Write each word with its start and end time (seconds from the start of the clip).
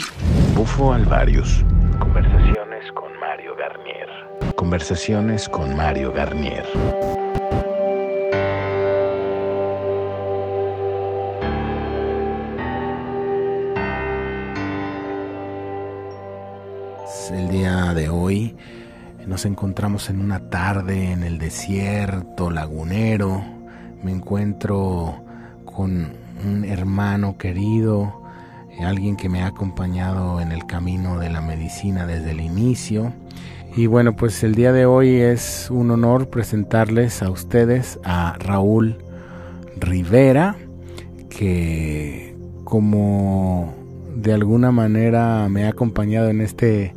Bufo 0.54 0.92
Alvarius. 0.92 1.64
Conversaciones 1.98 2.92
con 2.92 3.18
Mario 3.18 3.56
Garnier. 3.56 4.08
Conversaciones 4.54 5.48
con 5.48 5.76
Mario 5.76 6.12
Garnier. 6.12 6.66
El 17.32 17.48
día 17.48 17.92
de 17.94 18.08
hoy 18.08 18.56
nos 19.30 19.46
encontramos 19.46 20.10
en 20.10 20.20
una 20.20 20.50
tarde 20.50 21.12
en 21.12 21.22
el 21.22 21.38
desierto 21.38 22.50
lagunero. 22.50 23.44
Me 24.02 24.10
encuentro 24.10 25.22
con 25.64 26.14
un 26.44 26.64
hermano 26.64 27.38
querido, 27.38 28.24
eh, 28.72 28.84
alguien 28.84 29.14
que 29.14 29.28
me 29.28 29.42
ha 29.42 29.46
acompañado 29.46 30.40
en 30.40 30.50
el 30.50 30.66
camino 30.66 31.20
de 31.20 31.30
la 31.30 31.40
medicina 31.40 32.08
desde 32.08 32.32
el 32.32 32.40
inicio. 32.40 33.12
Y 33.76 33.86
bueno, 33.86 34.16
pues 34.16 34.42
el 34.42 34.56
día 34.56 34.72
de 34.72 34.84
hoy 34.84 35.20
es 35.20 35.68
un 35.70 35.92
honor 35.92 36.28
presentarles 36.28 37.22
a 37.22 37.30
ustedes 37.30 38.00
a 38.02 38.34
Raúl 38.36 38.98
Rivera, 39.78 40.56
que 41.28 42.34
como 42.64 43.76
de 44.16 44.32
alguna 44.32 44.72
manera 44.72 45.48
me 45.48 45.66
ha 45.66 45.68
acompañado 45.68 46.30
en 46.30 46.40
este 46.40 46.94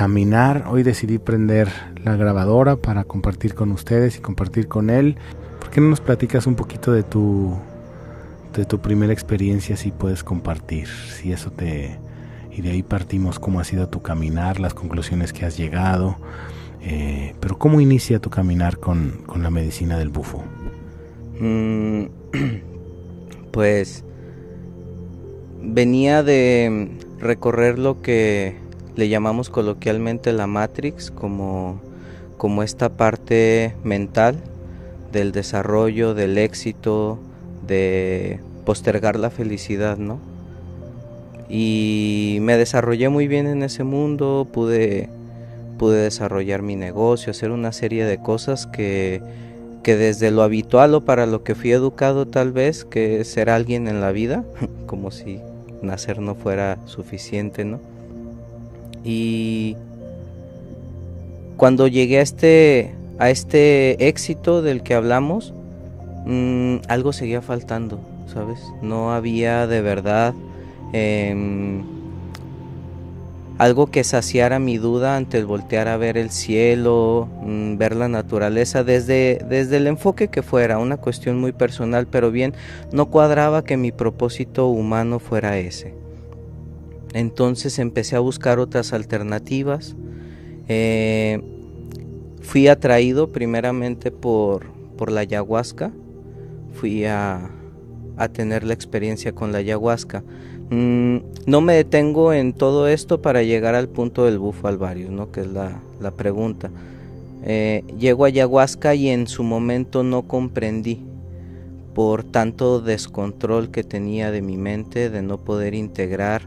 caminar, 0.00 0.64
hoy 0.66 0.82
decidí 0.82 1.18
prender 1.18 1.68
la 2.02 2.16
grabadora 2.16 2.76
para 2.76 3.04
compartir 3.04 3.54
con 3.54 3.70
ustedes 3.70 4.16
y 4.16 4.20
compartir 4.20 4.66
con 4.66 4.88
él. 4.88 5.18
¿Por 5.58 5.68
qué 5.68 5.82
no 5.82 5.90
nos 5.90 6.00
platicas 6.00 6.46
un 6.46 6.54
poquito 6.54 6.90
de 6.90 7.02
tu 7.02 7.54
de 8.56 8.64
tu 8.64 8.80
primera 8.80 9.12
experiencia 9.12 9.76
si 9.76 9.90
puedes 9.90 10.24
compartir, 10.24 10.88
si 10.88 11.32
eso 11.32 11.50
te 11.50 11.98
y 12.50 12.62
de 12.62 12.70
ahí 12.70 12.82
partimos 12.82 13.38
cómo 13.38 13.60
ha 13.60 13.64
sido 13.64 13.90
tu 13.90 14.00
caminar, 14.00 14.58
las 14.58 14.72
conclusiones 14.72 15.34
que 15.34 15.44
has 15.44 15.58
llegado, 15.58 16.16
eh, 16.80 17.34
pero 17.38 17.58
cómo 17.58 17.78
inicia 17.78 18.20
tu 18.20 18.30
caminar 18.30 18.78
con, 18.78 19.22
con 19.26 19.42
la 19.42 19.50
medicina 19.50 19.98
del 19.98 20.08
bufo. 20.08 20.42
Mm, 21.38 22.04
pues 23.52 24.02
venía 25.60 26.22
de 26.22 26.90
recorrer 27.20 27.78
lo 27.78 28.00
que 28.00 28.69
le 29.00 29.08
llamamos 29.08 29.48
coloquialmente 29.48 30.30
la 30.34 30.46
Matrix 30.46 31.10
como, 31.10 31.80
como 32.36 32.62
esta 32.62 32.90
parte 32.90 33.74
mental 33.82 34.36
del 35.10 35.32
desarrollo, 35.32 36.12
del 36.12 36.36
éxito, 36.36 37.18
de 37.66 38.40
postergar 38.66 39.18
la 39.18 39.30
felicidad, 39.30 39.96
¿no? 39.96 40.20
Y 41.48 42.40
me 42.42 42.58
desarrollé 42.58 43.08
muy 43.08 43.26
bien 43.26 43.46
en 43.46 43.62
ese 43.62 43.84
mundo, 43.84 44.46
pude, 44.52 45.08
pude 45.78 46.02
desarrollar 46.02 46.60
mi 46.60 46.76
negocio, 46.76 47.30
hacer 47.30 47.52
una 47.52 47.72
serie 47.72 48.04
de 48.04 48.18
cosas 48.18 48.66
que, 48.66 49.22
que 49.82 49.96
desde 49.96 50.30
lo 50.30 50.42
habitual 50.42 50.94
o 50.94 51.06
para 51.06 51.24
lo 51.24 51.42
que 51.42 51.54
fui 51.54 51.72
educado 51.72 52.26
tal 52.26 52.52
vez, 52.52 52.84
que 52.84 53.24
ser 53.24 53.48
alguien 53.48 53.88
en 53.88 54.02
la 54.02 54.12
vida, 54.12 54.44
como 54.86 55.10
si 55.10 55.40
nacer 55.80 56.20
no 56.20 56.34
fuera 56.34 56.76
suficiente, 56.84 57.64
¿no? 57.64 57.89
Y 59.04 59.76
cuando 61.56 61.86
llegué 61.86 62.18
a 62.18 62.22
este, 62.22 62.94
a 63.18 63.30
este 63.30 64.08
éxito 64.08 64.62
del 64.62 64.82
que 64.82 64.94
hablamos, 64.94 65.54
mmm, 66.26 66.76
algo 66.88 67.12
seguía 67.12 67.42
faltando, 67.42 68.00
¿sabes? 68.26 68.60
No 68.82 69.12
había 69.12 69.66
de 69.66 69.80
verdad 69.80 70.34
eh, 70.92 71.82
algo 73.60 73.88
que 73.88 74.04
saciara 74.04 74.58
mi 74.58 74.78
duda 74.78 75.16
ante 75.16 75.36
el 75.36 75.44
voltear 75.44 75.86
a 75.88 75.98
ver 75.98 76.16
el 76.16 76.30
cielo, 76.30 77.28
mmm, 77.42 77.76
ver 77.76 77.94
la 77.94 78.08
naturaleza, 78.08 78.84
desde, 78.84 79.44
desde 79.46 79.76
el 79.76 79.86
enfoque 79.86 80.28
que 80.28 80.42
fuera, 80.42 80.78
una 80.78 80.96
cuestión 80.96 81.38
muy 81.38 81.52
personal, 81.52 82.06
pero 82.06 82.30
bien, 82.30 82.54
no 82.90 83.10
cuadraba 83.10 83.62
que 83.62 83.76
mi 83.76 83.92
propósito 83.92 84.68
humano 84.68 85.18
fuera 85.18 85.58
ese. 85.58 85.99
Entonces 87.12 87.78
empecé 87.78 88.16
a 88.16 88.20
buscar 88.20 88.58
otras 88.58 88.92
alternativas. 88.92 89.96
Eh, 90.68 91.40
fui 92.40 92.68
atraído 92.68 93.32
primeramente 93.32 94.10
por, 94.10 94.66
por 94.96 95.10
la 95.10 95.20
ayahuasca. 95.20 95.92
Fui 96.74 97.04
a, 97.04 97.50
a, 98.16 98.28
tener 98.28 98.64
la 98.64 98.74
experiencia 98.74 99.32
con 99.32 99.52
la 99.52 99.58
ayahuasca. 99.58 100.22
Mm, 100.70 101.16
no 101.46 101.60
me 101.60 101.74
detengo 101.74 102.32
en 102.32 102.52
todo 102.52 102.86
esto 102.86 103.20
para 103.20 103.42
llegar 103.42 103.74
al 103.74 103.88
punto 103.88 104.24
del 104.24 104.38
bufo 104.38 104.68
alvarius, 104.68 105.10
¿no? 105.10 105.32
que 105.32 105.40
es 105.40 105.48
la, 105.48 105.80
la 106.00 106.12
pregunta. 106.12 106.70
Eh, 107.42 107.84
llego 107.98 108.24
a 108.24 108.28
ayahuasca 108.28 108.94
y 108.94 109.08
en 109.08 109.26
su 109.26 109.42
momento 109.42 110.04
no 110.04 110.22
comprendí 110.22 111.00
por 111.94 112.22
tanto 112.22 112.80
descontrol 112.80 113.70
que 113.70 113.82
tenía 113.82 114.30
de 114.30 114.42
mi 114.42 114.56
mente 114.56 115.10
de 115.10 115.22
no 115.22 115.38
poder 115.38 115.74
integrar 115.74 116.42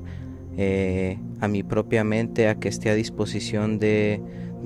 eh, 0.57 1.17
a 1.39 1.47
mi 1.47 1.63
propia 1.63 2.03
mente, 2.03 2.47
a 2.47 2.55
que 2.55 2.69
esté 2.69 2.89
a 2.89 2.95
disposición 2.95 3.79
de, 3.79 4.21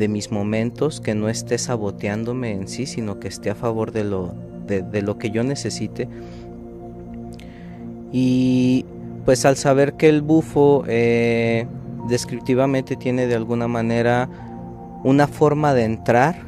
mis 0.10 0.32
momentos, 0.32 1.02
que 1.02 1.16
no 1.16 1.30
esté 1.30 1.58
saboteándome 1.58 2.52
en 2.52 2.68
sí, 2.68 2.86
sino 2.86 3.20
que 3.20 3.28
esté 3.28 3.50
a 3.50 3.56
favor 3.56 3.92
de 3.92 4.04
lo, 4.04 4.36
de, 4.68 5.02
lo 5.02 5.18
que 5.18 5.32
yo 5.32 5.44
necesite. 5.44 6.08
Y 8.12 8.86
pues 9.26 9.46
al 9.46 9.58
saber 9.58 9.94
que 9.94 10.08
el 10.08 10.22
bufo 10.22 10.84
eh, 10.88 11.68
descriptivamente 12.08 12.96
tiene 12.96 13.28
de 13.28 13.36
alguna 13.36 13.68
manera 13.68 14.30
una 15.04 15.28
forma 15.28 15.74
de 15.74 15.84
entrar 15.84 16.48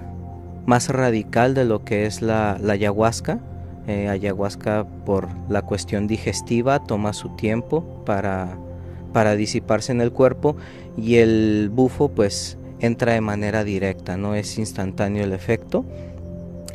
más 0.66 0.90
radical 0.90 1.54
de 1.54 1.66
lo 1.66 1.84
que 1.84 2.06
es 2.06 2.22
la, 2.22 2.58
la 2.62 2.74
ayahuasca, 2.74 3.40
eh, 3.88 4.08
ayahuasca 4.08 4.86
por 5.04 5.28
la 5.50 5.64
cuestión 5.64 6.06
digestiva 6.06 6.78
toma 6.84 7.12
su 7.12 7.30
tiempo 7.30 8.04
para 8.06 8.56
para 9.12 9.36
disiparse 9.36 9.92
en 9.92 10.02
el 10.02 10.12
cuerpo 10.12 10.56
y 10.98 11.16
el 11.16 11.70
bufo 11.72 12.10
pues 12.10 12.58
entra 12.80 13.14
de 13.14 13.22
manera 13.22 13.64
directa, 13.64 14.18
no 14.18 14.36
es 14.36 14.58
instantáneo 14.58 15.24
el 15.24 15.34
efecto. 15.34 15.86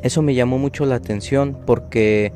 Eso 0.02 0.20
me 0.20 0.34
llamó 0.34 0.58
mucho 0.58 0.84
la 0.84 0.96
atención 0.96 1.58
porque 1.66 2.32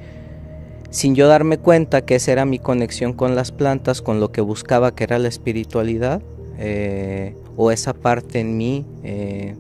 sin 0.91 1.15
yo 1.15 1.29
darme 1.29 1.59
cuenta 1.59 2.03
que 2.03 2.15
esa 2.15 2.33
era 2.33 2.45
mi 2.47 2.59
conexión 2.59 3.13
con 3.13 3.35
las 3.35 3.53
plantas, 3.53 4.01
con 4.01 4.21
lo 4.21 4.33
que 4.33 4.41
buscaba 4.41 4.95
que 4.95 5.05
era 5.05 5.19
la 5.19 5.29
espiritualidad 5.29 6.23
eh, 6.59 7.35
o 7.57 7.71
esa 7.71 7.93
parte 7.93 8.41
en 8.41 8.57
mí 8.57 8.87
eh, 9.03 9.55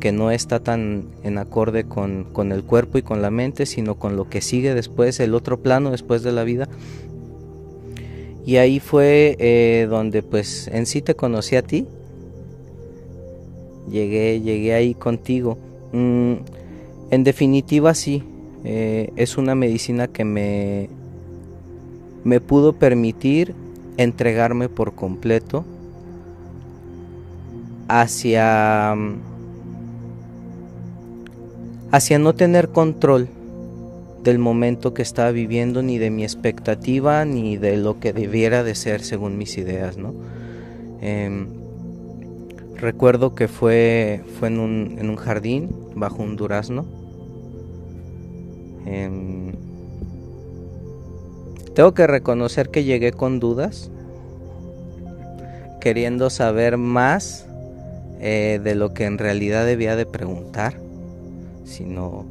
que 0.00 0.10
no 0.10 0.32
está 0.32 0.58
tan 0.58 1.06
en 1.22 1.38
acorde 1.38 1.84
con, 1.84 2.24
con 2.32 2.50
el 2.50 2.64
cuerpo 2.64 2.98
y 2.98 3.02
con 3.02 3.22
la 3.22 3.30
mente, 3.30 3.66
sino 3.66 3.94
con 3.94 4.16
lo 4.16 4.28
que 4.28 4.40
sigue 4.40 4.74
después, 4.74 5.20
el 5.20 5.32
otro 5.32 5.62
plano 5.62 5.92
después 5.92 6.24
de 6.24 6.32
la 6.32 6.42
vida, 6.42 6.68
y 8.44 8.56
ahí 8.56 8.80
fue 8.80 9.36
eh, 9.38 9.86
donde 9.88 10.22
pues 10.22 10.68
en 10.68 10.86
sí 10.86 11.02
te 11.02 11.14
conocí 11.14 11.56
a 11.56 11.62
ti. 11.62 11.86
Llegué, 13.90 14.40
llegué 14.40 14.74
ahí 14.74 14.94
contigo. 14.94 15.58
Mm, 15.92 16.34
en 17.10 17.24
definitiva 17.24 17.94
sí, 17.94 18.24
eh, 18.64 19.12
es 19.16 19.36
una 19.36 19.54
medicina 19.54 20.08
que 20.08 20.24
me, 20.24 20.88
me 22.24 22.40
pudo 22.40 22.72
permitir 22.72 23.54
entregarme 23.96 24.68
por 24.68 24.94
completo 24.94 25.64
hacia, 27.88 28.96
hacia 31.90 32.18
no 32.18 32.34
tener 32.34 32.70
control 32.70 33.28
del 34.22 34.38
momento 34.38 34.94
que 34.94 35.02
estaba 35.02 35.30
viviendo, 35.30 35.82
ni 35.82 35.98
de 35.98 36.10
mi 36.10 36.22
expectativa, 36.22 37.24
ni 37.24 37.56
de 37.56 37.76
lo 37.76 37.98
que 37.98 38.12
debiera 38.12 38.62
de 38.62 38.74
ser 38.74 39.02
según 39.02 39.36
mis 39.36 39.58
ideas, 39.58 39.96
¿no? 39.96 40.14
Eh, 41.00 41.46
recuerdo 42.76 43.34
que 43.34 43.48
fue, 43.48 44.22
fue 44.38 44.48
en, 44.48 44.60
un, 44.60 44.96
en, 44.98 45.10
un, 45.10 45.16
jardín, 45.16 45.70
bajo 45.94 46.22
un 46.22 46.36
durazno. 46.36 46.84
Eh, 48.86 49.52
tengo 51.74 51.94
que 51.94 52.06
reconocer 52.06 52.68
que 52.68 52.84
llegué 52.84 53.12
con 53.12 53.40
dudas, 53.40 53.90
queriendo 55.80 56.30
saber 56.30 56.76
más 56.76 57.46
eh, 58.20 58.60
de 58.62 58.74
lo 58.76 58.94
que 58.94 59.04
en 59.04 59.18
realidad 59.18 59.66
debía 59.66 59.96
de 59.96 60.06
preguntar, 60.06 60.74
sino 61.64 62.26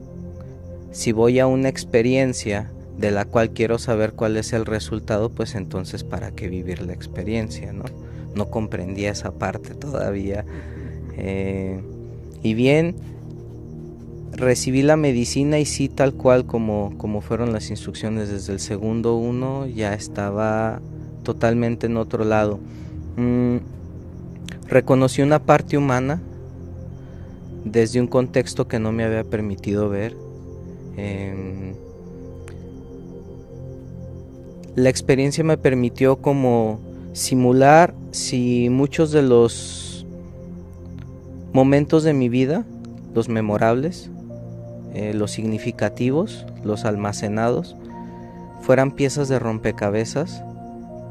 si 0.92 1.12
voy 1.12 1.40
a 1.40 1.48
una 1.48 1.70
experiencia 1.70 2.72
de 2.98 3.12
la 3.12 3.26
cual 3.26 3.52
quiero 3.52 3.80
saber 3.80 4.14
cuál 4.14 4.38
es 4.38 4.54
el 4.54 4.66
resultado, 4.66 5.30
pues 5.30 5.56
entonces 5.56 6.04
para 6.04 6.32
qué 6.32 6.50
vivir 6.50 6.82
la 6.82 6.94
experiencia, 6.94 7.74
¿no? 7.74 7.86
No 8.36 8.50
comprendía 8.50 9.12
esa 9.12 9.32
parte 9.32 9.74
todavía. 9.74 10.46
Eh, 11.18 11.82
y 12.44 12.54
bien, 12.54 12.96
recibí 14.34 14.82
la 14.82 14.98
medicina 14.98 15.60
y 15.60 15.66
sí, 15.66 15.90
tal 15.90 16.14
cual 16.14 16.46
como, 16.46 16.94
como 16.98 17.22
fueron 17.22 17.54
las 17.54 17.70
instrucciones 17.70 18.30
desde 18.30 18.54
el 18.54 18.60
segundo 18.60 19.16
uno, 19.16 19.68
ya 19.68 19.94
estaba 19.94 20.82
totalmente 21.24 21.88
en 21.88 21.98
otro 21.98 22.24
lado. 22.24 22.60
Mm, 23.18 23.58
reconocí 24.68 25.22
una 25.22 25.40
parte 25.40 25.78
humana 25.78 26.22
desde 27.66 28.00
un 28.00 28.08
contexto 28.08 28.68
que 28.68 28.80
no 28.80 28.92
me 28.92 29.04
había 29.04 29.24
permitido 29.24 29.90
ver. 29.90 30.16
Em, 30.98 31.74
la 34.76 34.90
experiencia 34.90 35.44
me 35.44 35.58
permitió 35.58 36.18
como 36.18 36.80
simular 37.14 37.94
si 38.12 38.70
muchos 38.70 39.12
de 39.12 39.22
los 39.22 40.06
momentos 41.54 42.04
de 42.04 42.14
mi 42.14 42.30
vida, 42.30 42.66
los 43.14 43.28
memorables, 43.28 44.10
eh, 44.94 45.14
los 45.14 45.32
significativos, 45.32 46.46
los 46.64 46.86
almacenados, 46.86 47.76
fueran 48.62 48.92
piezas 48.92 49.28
de 49.28 49.40
rompecabezas 49.40 50.44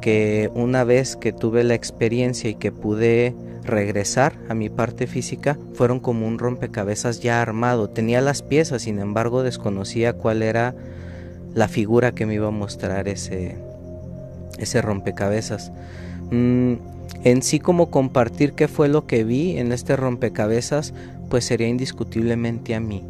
que 0.01 0.51
una 0.55 0.85
vez 0.85 1.17
que 1.17 1.33
tuve 1.33 1.65
la 1.65 1.75
experiencia 1.75 2.51
y 2.51 2.55
que 2.55 2.73
pude 2.73 3.35
regresar 3.65 4.35
a 4.49 4.55
mi 4.55 4.69
parte 4.69 5.07
física, 5.07 5.59
fueron 5.75 6.01
como 6.01 6.27
un 6.27 6.39
rompecabezas 6.39 7.21
ya 7.21 7.43
armado. 7.43 7.89
Tenía 7.89 8.21
las 8.21 8.43
piezas, 8.43 8.83
sin 8.83 8.99
embargo 8.99 9.43
desconocía 9.43 10.13
cuál 10.15 10.43
era 10.43 10.75
la 11.55 11.69
figura 11.69 12.13
que 12.13 12.27
me 12.27 12.35
iba 12.35 12.49
a 12.49 12.53
mostrar 12.53 13.09
ese, 13.09 13.57
ese 14.59 14.83
rompecabezas. 14.83 15.73
Mm, 16.31 16.75
en 17.25 17.43
sí 17.43 17.59
como 17.59 17.91
compartir 17.91 18.53
qué 18.53 18.69
fue 18.69 18.89
lo 18.89 19.07
que 19.07 19.25
vi 19.25 19.59
en 19.59 19.73
este 19.73 19.97
rompecabezas, 19.97 20.95
pues 21.29 21.45
sería 21.45 21.69
indiscutiblemente 21.69 22.75
a 22.75 22.81
mí. 22.81 23.05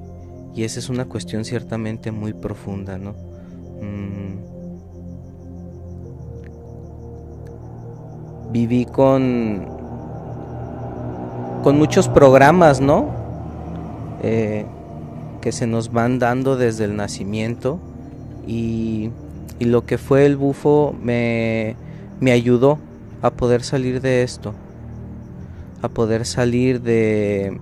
Y 0.55 0.65
esa 0.65 0.81
es 0.81 0.89
una 0.89 1.05
cuestión 1.05 1.45
ciertamente 1.45 2.11
muy 2.11 2.33
profunda, 2.33 2.99
¿no? 2.99 3.13
Mm. 3.81 4.60
Viví 8.51 8.85
con, 8.85 9.67
con 11.63 11.79
muchos 11.79 12.09
programas, 12.09 12.81
¿no? 12.81 13.09
Eh, 14.23 14.67
que 15.41 15.53
se 15.53 15.67
nos 15.67 15.93
van 15.93 16.19
dando 16.19 16.57
desde 16.57 16.85
el 16.85 16.97
nacimiento 16.97 17.79
y, 18.47 19.11
y 19.59 19.65
lo 19.65 19.87
que 19.87 19.97
fue 19.97 20.27
el 20.27 20.37
bufo 20.37 20.95
me, 21.03 21.77
me 22.21 22.33
ayudó 22.33 22.79
a 23.23 23.31
poder 23.31 23.63
salir 23.63 24.01
de 24.01 24.23
esto, 24.23 24.55
a 25.83 25.89
poder 25.89 26.27
salir 26.27 26.81
de 26.83 27.59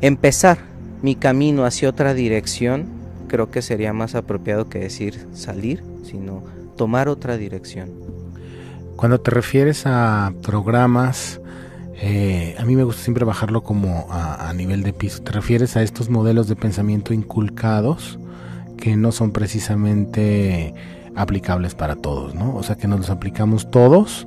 empezar 0.00 0.58
mi 1.02 1.14
camino 1.14 1.64
hacia 1.64 1.88
otra 1.88 2.14
dirección, 2.14 2.86
creo 3.28 3.50
que 3.50 3.62
sería 3.62 3.92
más 3.92 4.14
apropiado 4.14 4.68
que 4.68 4.78
decir 4.78 5.26
salir, 5.32 5.82
sino 6.04 6.42
tomar 6.76 7.08
otra 7.08 7.36
dirección. 7.36 8.05
Cuando 8.96 9.20
te 9.20 9.30
refieres 9.30 9.82
a 9.84 10.32
programas, 10.42 11.40
eh, 12.00 12.54
a 12.58 12.64
mí 12.64 12.76
me 12.76 12.82
gusta 12.82 13.02
siempre 13.02 13.26
bajarlo 13.26 13.62
como 13.62 14.06
a, 14.10 14.52
nivel 14.54 14.82
de 14.82 14.94
piso. 14.94 15.22
¿Te 15.22 15.32
refieres 15.32 15.76
a 15.76 15.82
estos 15.82 16.08
modelos 16.08 16.48
de 16.48 16.56
pensamiento 16.56 17.12
inculcados 17.12 18.18
que 18.78 18.96
no 18.96 19.12
son 19.12 19.32
precisamente 19.32 20.74
aplicables 21.14 21.74
para 21.74 21.96
todos, 21.96 22.34
¿no? 22.34 22.56
O 22.56 22.62
sea 22.62 22.76
que 22.76 22.88
nos 22.88 23.00
los 23.00 23.10
aplicamos 23.10 23.70
todos 23.70 24.26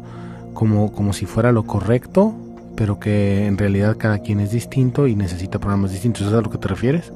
como, 0.54 0.92
como 0.92 1.14
si 1.14 1.26
fuera 1.26 1.52
lo 1.52 1.64
correcto, 1.64 2.36
pero 2.76 3.00
que 3.00 3.48
en 3.48 3.58
realidad 3.58 3.98
cada 3.98 4.20
quien 4.20 4.40
es 4.40 4.52
distinto 4.52 5.08
y 5.08 5.16
necesita 5.16 5.60
programas 5.60 5.92
distintos. 5.92 6.28
¿Es 6.28 6.34
a 6.34 6.42
lo 6.42 6.50
que 6.50 6.60
te 6.60 6.68
refieres? 6.68 7.12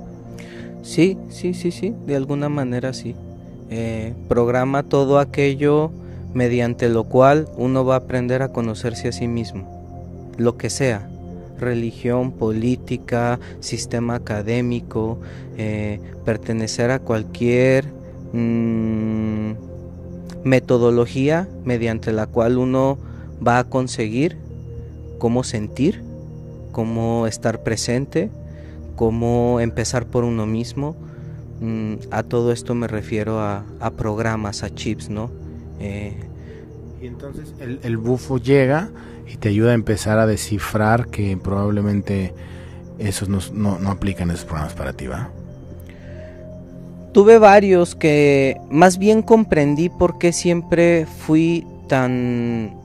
Sí, 0.82 1.18
sí, 1.30 1.54
sí, 1.54 1.72
sí, 1.72 1.94
de 2.08 2.16
alguna 2.16 2.50
manera 2.50 2.94
sí. 2.94 3.16
Eh, 3.70 4.14
programa 4.28 4.84
todo 4.84 5.20
aquello 5.20 5.92
mediante 6.34 6.90
lo 6.90 7.04
cual 7.04 7.48
uno 7.58 7.86
va 7.86 7.96
a 7.96 8.00
aprender 8.00 8.42
a 8.42 8.50
conocerse 8.50 9.08
a 9.08 9.12
sí 9.12 9.28
mismo, 9.28 10.34
lo 10.38 10.58
que 10.58 10.70
sea, 10.70 11.08
religión, 11.60 12.32
política, 12.32 13.40
sistema 13.60 14.16
académico, 14.16 15.20
eh, 15.58 16.00
pertenecer 16.26 16.92
a 16.92 17.00
cualquier 17.00 17.86
mmm, 18.34 19.54
metodología 20.44 21.48
mediante 21.64 22.12
la 22.12 22.28
cual 22.28 22.58
uno 22.58 22.98
va 23.46 23.60
a 23.60 23.64
conseguir 23.64 24.38
cómo 25.20 25.44
sentir, 25.44 26.02
cómo 26.72 27.28
estar 27.28 27.64
presente, 27.64 28.30
cómo 28.96 29.60
empezar 29.60 30.06
por 30.06 30.24
uno 30.24 30.46
mismo. 30.46 30.96
Mm, 31.62 31.94
a 32.12 32.24
todo 32.24 32.52
esto 32.52 32.76
me 32.76 32.88
refiero 32.88 33.40
a, 33.40 33.64
a 33.80 33.92
programas, 33.92 34.64
a 34.64 34.74
chips, 34.74 35.10
¿no? 35.10 35.30
Y 37.02 37.08
entonces 37.08 37.54
el, 37.60 37.98
bufo 37.98 38.38
llega 38.38 38.90
y 39.32 39.36
te 39.36 39.50
ayuda 39.50 39.72
a 39.72 39.74
empezar 39.74 40.20
a 40.20 40.26
descifrar 40.26 41.08
que 41.08 41.36
probablemente 41.36 42.34
esos 42.98 43.28
no, 43.28 43.40
no, 43.52 43.78
no 43.80 43.92
aplican 43.92 44.32
esos 44.32 44.46
programas 44.46 44.74
para 44.74 44.94
ti, 44.94 45.08
¿va? 45.08 45.30
Tuve 47.12 47.38
varios 47.38 47.94
que 47.96 48.58
más 48.72 48.98
bien 48.98 49.22
comprendí 49.22 49.90
por 49.90 50.18
qué 50.18 50.32
siempre 50.32 51.06
fui 51.06 51.68
tan 51.88 52.76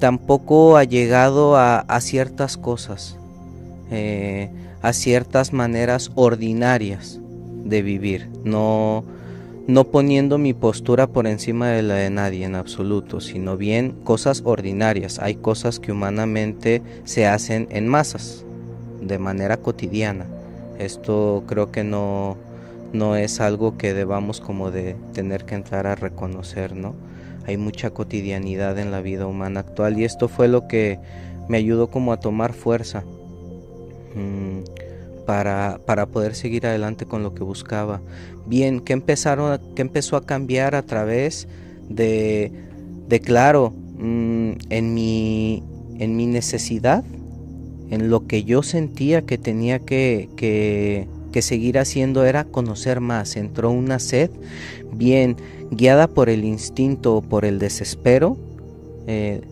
tan 0.00 0.18
poco 0.18 0.76
allegado 0.76 1.56
a, 1.56 1.80
a 1.80 2.00
ciertas 2.00 2.56
cosas, 2.56 3.16
eh, 3.90 4.50
a 4.82 4.92
ciertas 4.92 5.52
maneras 5.52 6.10
ordinarias 6.16 7.20
de 7.64 7.82
vivir, 7.82 8.28
no, 8.42 9.04
no 9.70 9.84
poniendo 9.84 10.36
mi 10.36 10.52
postura 10.52 11.06
por 11.06 11.28
encima 11.28 11.68
de 11.68 11.82
la 11.82 11.94
de 11.94 12.10
nadie 12.10 12.44
en 12.44 12.56
absoluto, 12.56 13.20
sino 13.20 13.56
bien 13.56 13.92
cosas 14.02 14.42
ordinarias. 14.44 15.20
Hay 15.20 15.36
cosas 15.36 15.78
que 15.78 15.92
humanamente 15.92 16.82
se 17.04 17.26
hacen 17.26 17.68
en 17.70 17.86
masas, 17.86 18.44
de 19.00 19.18
manera 19.18 19.58
cotidiana. 19.58 20.26
Esto 20.78 21.44
creo 21.46 21.70
que 21.70 21.84
no, 21.84 22.36
no 22.92 23.14
es 23.14 23.40
algo 23.40 23.78
que 23.78 23.94
debamos 23.94 24.40
como 24.40 24.72
de 24.72 24.96
tener 25.12 25.44
que 25.44 25.54
entrar 25.54 25.86
a 25.86 25.94
reconocer, 25.94 26.74
¿no? 26.74 26.94
Hay 27.46 27.56
mucha 27.56 27.90
cotidianidad 27.90 28.76
en 28.78 28.90
la 28.90 29.00
vida 29.00 29.26
humana 29.26 29.60
actual 29.60 29.98
y 29.98 30.04
esto 30.04 30.26
fue 30.26 30.48
lo 30.48 30.66
que 30.66 30.98
me 31.48 31.58
ayudó 31.58 31.90
como 31.90 32.12
a 32.12 32.18
tomar 32.18 32.52
fuerza 32.52 33.04
mmm, 34.14 34.60
para, 35.30 35.78
para, 35.86 36.06
poder 36.06 36.34
seguir 36.34 36.66
adelante 36.66 37.06
con 37.06 37.22
lo 37.22 37.34
que 37.34 37.44
buscaba. 37.44 38.00
Bien, 38.46 38.80
¿qué, 38.80 38.94
empezaron, 38.94 39.60
empezó 39.76 40.16
a 40.16 40.26
cambiar 40.26 40.74
a 40.74 40.82
través 40.82 41.46
de, 41.88 42.50
de 43.06 43.20
claro, 43.20 43.72
mmm, 43.96 44.54
en, 44.70 44.92
mi, 44.92 45.62
en 46.00 46.16
mi 46.16 46.26
necesidad, 46.26 47.04
en 47.90 48.10
lo 48.10 48.26
que 48.26 48.42
yo 48.42 48.64
sentía 48.64 49.22
que 49.22 49.38
tenía 49.38 49.78
que, 49.78 50.28
que 50.34 51.06
que 51.30 51.42
seguir 51.42 51.78
haciendo 51.78 52.24
era 52.24 52.42
conocer 52.42 52.98
más. 52.98 53.36
Entró 53.36 53.70
una 53.70 54.00
sed 54.00 54.30
bien 54.92 55.36
guiada 55.70 56.08
por 56.08 56.28
el 56.28 56.44
instinto 56.44 57.18
o 57.18 57.22
por 57.22 57.44
el 57.44 57.60
desespero, 57.60 58.36
eh, 59.06 59.42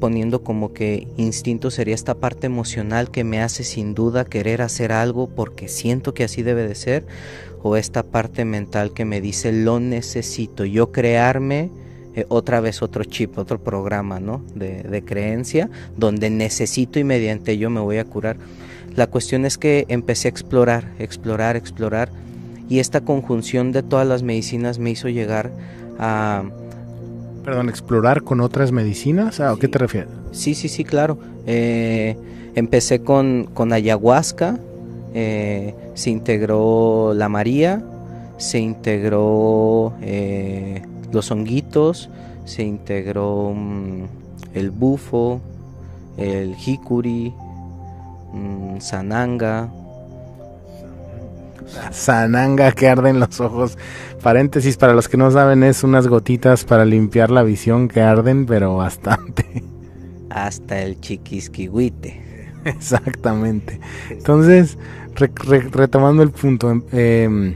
poniendo 0.00 0.42
como 0.42 0.72
que 0.72 1.08
instinto 1.16 1.70
sería 1.70 1.94
esta 1.94 2.14
parte 2.14 2.46
emocional 2.46 3.10
que 3.10 3.24
me 3.24 3.40
hace 3.40 3.64
sin 3.64 3.94
duda 3.94 4.24
querer 4.24 4.62
hacer 4.62 4.92
algo 4.92 5.28
porque 5.28 5.68
siento 5.68 6.14
que 6.14 6.24
así 6.24 6.42
debe 6.42 6.66
de 6.66 6.74
ser, 6.74 7.06
o 7.62 7.76
esta 7.76 8.02
parte 8.02 8.44
mental 8.44 8.92
que 8.92 9.04
me 9.04 9.20
dice 9.20 9.52
lo 9.52 9.80
necesito, 9.80 10.64
yo 10.64 10.92
crearme 10.92 11.70
eh, 12.14 12.24
otra 12.28 12.60
vez 12.60 12.82
otro 12.82 13.04
chip, 13.04 13.36
otro 13.38 13.62
programa 13.62 14.20
¿no? 14.20 14.44
de, 14.54 14.82
de 14.82 15.04
creencia 15.04 15.68
donde 15.96 16.30
necesito 16.30 16.98
y 16.98 17.04
mediante 17.04 17.52
ello 17.52 17.70
me 17.70 17.80
voy 17.80 17.98
a 17.98 18.04
curar. 18.04 18.36
La 18.94 19.08
cuestión 19.08 19.44
es 19.44 19.58
que 19.58 19.84
empecé 19.88 20.28
a 20.28 20.30
explorar, 20.30 20.92
explorar, 20.98 21.56
explorar 21.56 22.10
y 22.68 22.78
esta 22.78 23.02
conjunción 23.02 23.72
de 23.72 23.82
todas 23.82 24.06
las 24.06 24.22
medicinas 24.22 24.78
me 24.78 24.90
hizo 24.90 25.08
llegar 25.08 25.50
a... 25.98 26.44
Perdón, 27.46 27.68
explorar 27.68 28.24
con 28.24 28.40
otras 28.40 28.72
medicinas, 28.72 29.38
¿a 29.38 29.54
sí, 29.54 29.60
qué 29.60 29.68
te 29.68 29.78
refieres? 29.78 30.10
Sí, 30.32 30.56
sí, 30.56 30.68
sí, 30.68 30.82
claro. 30.82 31.16
Eh, 31.46 32.16
empecé 32.56 33.02
con, 33.02 33.48
con 33.54 33.72
ayahuasca, 33.72 34.58
eh, 35.14 35.72
se 35.94 36.10
integró 36.10 37.14
la 37.14 37.28
María, 37.28 37.84
se 38.36 38.58
integró 38.58 39.94
eh, 40.02 40.82
los 41.12 41.30
honguitos, 41.30 42.10
se 42.44 42.64
integró 42.64 43.50
um, 43.50 44.08
el 44.52 44.72
bufo, 44.72 45.40
el 46.16 46.56
jicuri, 46.56 47.32
mmm, 48.32 48.80
sananga. 48.80 49.70
Sananga 51.90 52.72
que 52.72 52.88
arde 52.88 53.10
en 53.10 53.20
los 53.20 53.40
ojos. 53.40 53.78
Paréntesis, 54.22 54.76
para 54.76 54.94
los 54.94 55.08
que 55.08 55.16
no 55.16 55.30
saben, 55.30 55.62
es 55.62 55.84
unas 55.84 56.08
gotitas 56.08 56.64
para 56.64 56.84
limpiar 56.84 57.30
la 57.30 57.42
visión 57.42 57.88
que 57.88 58.00
arden, 58.00 58.46
pero 58.46 58.76
bastante. 58.76 59.62
Hasta 60.30 60.82
el 60.82 61.00
chiquisquihuite. 61.00 62.50
Exactamente. 62.64 63.80
Entonces, 64.10 64.76
retomando 65.72 66.22
el 66.22 66.30
punto, 66.30 66.70
em, 66.70 66.82
em, 66.92 67.54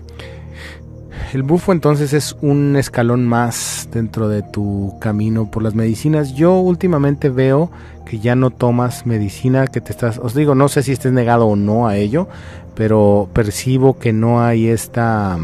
el 1.32 1.42
bufo 1.42 1.72
entonces 1.72 2.12
es 2.12 2.36
un 2.40 2.76
escalón 2.76 3.26
más 3.26 3.88
dentro 3.92 4.28
de 4.28 4.42
tu 4.42 4.96
camino 5.00 5.50
por 5.50 5.62
las 5.62 5.74
medicinas. 5.74 6.34
Yo 6.34 6.58
últimamente 6.58 7.28
veo 7.28 7.70
que 8.10 8.18
ya 8.18 8.34
no 8.34 8.50
tomas 8.50 9.06
medicina, 9.06 9.68
que 9.68 9.80
te 9.80 9.92
estás, 9.92 10.18
os 10.18 10.34
digo, 10.34 10.56
no 10.56 10.66
sé 10.66 10.82
si 10.82 10.90
estés 10.90 11.12
negado 11.12 11.46
o 11.46 11.54
no 11.54 11.86
a 11.86 11.96
ello, 11.96 12.26
pero 12.74 13.28
percibo 13.32 14.00
que 14.00 14.12
no 14.12 14.42
hay 14.42 14.66
esta, 14.66 15.38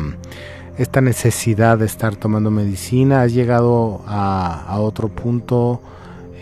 esta 0.76 1.00
necesidad 1.00 1.78
de 1.78 1.86
estar 1.86 2.16
tomando 2.16 2.50
medicina. 2.50 3.22
Has 3.22 3.32
llegado 3.32 4.02
a, 4.04 4.80
otro 4.80 5.08
punto. 5.08 5.80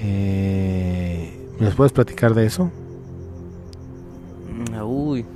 Eh, 0.01 1.31
¿Me 1.61 1.71
puedes 1.73 1.93
platicar 1.93 2.33
de 2.33 2.47
eso? 2.47 2.71
Uy, 4.83 5.27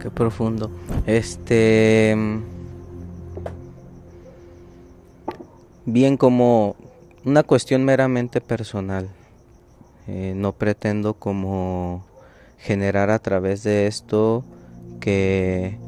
qué 0.00 0.10
profundo. 0.10 0.72
Este. 1.06 2.16
Bien, 5.84 6.16
como 6.16 6.74
una 7.24 7.44
cuestión 7.44 7.84
meramente 7.84 8.40
personal. 8.40 9.08
Eh, 10.08 10.34
no 10.36 10.52
pretendo 10.52 11.14
como 11.14 12.04
generar 12.58 13.10
a 13.10 13.18
través 13.18 13.62
de 13.64 13.86
esto 13.86 14.44
que, 15.00 15.78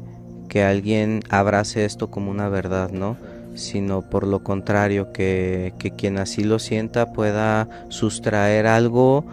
que 0.49 0.63
alguien 0.63 1.21
abrace 1.29 1.85
esto 1.85 2.11
como 2.11 2.29
una 2.31 2.49
verdad, 2.49 2.91
¿no? 2.91 3.17
Sino 3.55 4.01
por 4.09 4.27
lo 4.27 4.43
contrario, 4.43 5.11
que, 5.13 5.73
que 5.79 5.91
quien 5.91 6.17
así 6.17 6.43
lo 6.43 6.59
sienta 6.59 7.13
pueda 7.13 7.67
sustraer 7.89 8.67
algo 8.67 9.23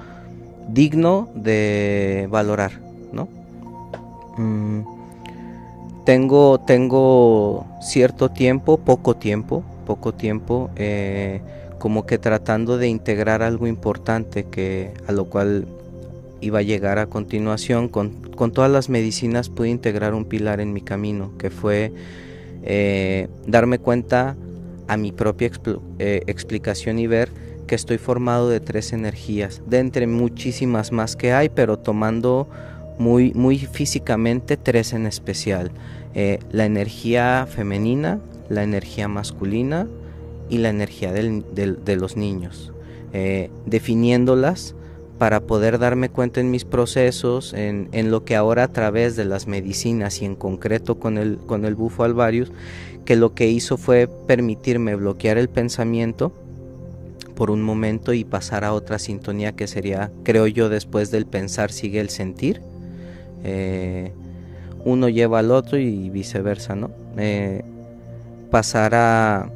digno 0.68 1.28
de 1.34 2.28
valorar, 2.30 2.72
¿no? 3.12 3.28
Mm, 4.36 4.82
tengo, 6.04 6.60
tengo 6.60 7.66
cierto 7.80 8.30
tiempo, 8.30 8.78
poco 8.78 9.16
tiempo, 9.16 9.64
poco 9.86 10.14
tiempo, 10.14 10.70
eh, 10.76 11.40
como 11.86 12.04
que 12.04 12.18
tratando 12.18 12.78
de 12.78 12.88
integrar 12.88 13.44
algo 13.44 13.68
importante 13.68 14.42
que 14.42 14.90
a 15.06 15.12
lo 15.12 15.26
cual 15.26 15.68
iba 16.40 16.58
a 16.58 16.62
llegar 16.62 16.98
a 16.98 17.06
continuación 17.06 17.88
con, 17.88 18.10
todas 18.52 18.68
las 18.68 18.88
medicinas 18.88 19.50
pude 19.50 19.68
integrar 19.68 20.12
un 20.12 20.24
pilar 20.24 20.58
en 20.58 20.72
mi 20.72 20.80
camino 20.80 21.30
que 21.38 21.48
fue 21.48 21.92
eh, 22.64 23.28
darme 23.46 23.78
cuenta 23.78 24.34
a 24.88 24.96
mi 24.96 25.12
propia 25.12 25.52
eh, 26.00 26.22
explicación 26.26 26.98
y 26.98 27.06
ver 27.06 27.28
que 27.68 27.76
estoy 27.76 27.98
formado 27.98 28.48
de 28.48 28.58
tres 28.58 28.92
energías 28.92 29.62
de 29.68 29.78
entre 29.78 30.08
muchísimas 30.08 30.90
más 30.90 31.14
que 31.14 31.32
hay 31.32 31.50
pero 31.50 31.78
tomando 31.78 32.48
muy 32.98 33.32
muy 33.32 33.58
físicamente 33.58 34.56
tres 34.56 34.92
en 34.92 35.06
especial 35.06 35.70
eh, 36.16 36.40
la 36.50 36.64
energía 36.64 37.46
femenina 37.48 38.18
la 38.48 38.64
energía 38.64 39.06
masculina 39.06 39.86
y 40.48 40.58
la 40.58 40.68
energía 40.68 41.12
de 41.12 41.96
los 41.96 42.16
niños, 42.16 42.72
eh, 43.12 43.50
definiéndolas 43.66 44.74
para 45.18 45.40
poder 45.40 45.78
darme 45.78 46.10
cuenta 46.10 46.40
en 46.40 46.50
mis 46.50 46.64
procesos, 46.64 47.54
en, 47.54 48.10
lo 48.10 48.24
que 48.24 48.36
ahora 48.36 48.64
a 48.64 48.68
través 48.68 49.16
de 49.16 49.24
las 49.24 49.46
medicinas 49.46 50.20
y 50.20 50.26
en 50.26 50.36
concreto 50.36 50.98
con 50.98 51.16
el, 51.16 51.38
con 51.38 51.64
el 51.64 51.74
bufo 51.74 52.04
alvarius, 52.04 52.52
que 53.04 53.16
lo 53.16 53.34
que 53.34 53.48
hizo 53.48 53.78
fue 53.78 54.08
permitirme 54.26 54.94
bloquear 54.94 55.38
el 55.38 55.48
pensamiento 55.48 56.32
por 57.34 57.50
un 57.50 57.62
momento 57.62 58.12
y 58.12 58.24
pasar 58.24 58.64
a 58.64 58.72
otra 58.72 58.98
sintonía 58.98 59.52
que 59.52 59.66
sería, 59.66 60.10
creo 60.22 60.46
yo, 60.46 60.68
después 60.68 61.10
del 61.10 61.26
pensar 61.26 61.70
sigue 61.72 62.00
el 62.00 62.10
sentir. 62.10 62.60
Eh, 63.44 64.12
uno 64.84 65.08
lleva 65.08 65.38
al 65.38 65.50
otro 65.50 65.78
y 65.78 66.10
viceversa, 66.10 66.74
¿no? 66.74 66.90
Eh, 67.16 67.62
pasar 68.50 68.94
a, 68.94 69.50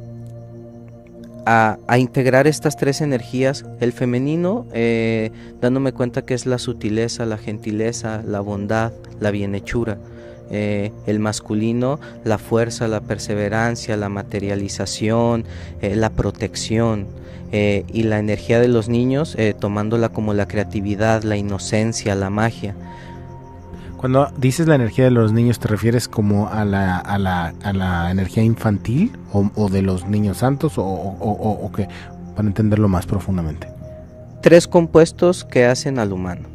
a, 1.45 1.77
integrar 1.97 2.47
estas 2.47 2.77
tres 2.77 3.01
energías, 3.01 3.65
el 3.79 3.91
femenino, 3.93 4.65
eh, 4.73 5.31
dándome 5.59 5.91
cuenta 5.91 6.23
que 6.23 6.33
es 6.33 6.45
la 6.45 6.57
sutileza, 6.57 7.25
la 7.25 7.37
gentileza, 7.37 8.21
la 8.25 8.39
bondad, 8.39 8.91
la 9.19 9.31
bienhechura. 9.31 9.97
Eh, 10.53 10.91
el 11.05 11.19
masculino, 11.19 11.99
la 12.25 12.37
fuerza, 12.37 12.87
la 12.87 12.99
perseverancia, 12.99 13.95
la 13.95 14.09
materialización, 14.09 15.45
eh, 15.81 15.95
la 15.95 16.09
protección. 16.09 17.07
y 17.53 18.03
la 18.03 18.17
energía 18.17 18.61
de 18.61 18.69
los 18.69 18.87
niños, 18.87 19.35
tomándola 19.59 20.07
como 20.07 20.33
la 20.33 20.47
creatividad, 20.47 21.23
la 21.23 21.35
inocencia, 21.35 22.15
la 22.15 22.29
magia. 22.29 22.75
Cuando 24.01 24.31
dices 24.35 24.67
la 24.67 24.73
energía 24.73 25.05
de 25.05 25.11
los 25.11 25.31
niños, 25.31 25.59
¿te 25.59 25.67
refieres 25.67 26.07
como 26.07 26.49
a 26.49 26.65
la, 26.65 26.97
a 26.97 27.19
la, 27.19 27.53
a 27.61 27.71
la 27.71 28.09
energía 28.09 28.41
infantil 28.41 29.11
o, 29.31 29.69
de 29.69 29.83
los 29.83 30.07
niños 30.07 30.37
santos 30.37 30.79
o, 30.79 30.83
o, 30.83 31.71
qué? 31.71 31.87
Para 32.35 32.47
entenderlo 32.47 32.89
más 32.89 33.05
profundamente. 33.05 33.67
Tres 34.41 34.67
compuestos 34.67 35.45
que 35.45 35.65
hacen 35.65 35.99
al 35.99 36.13
humano. 36.13 36.49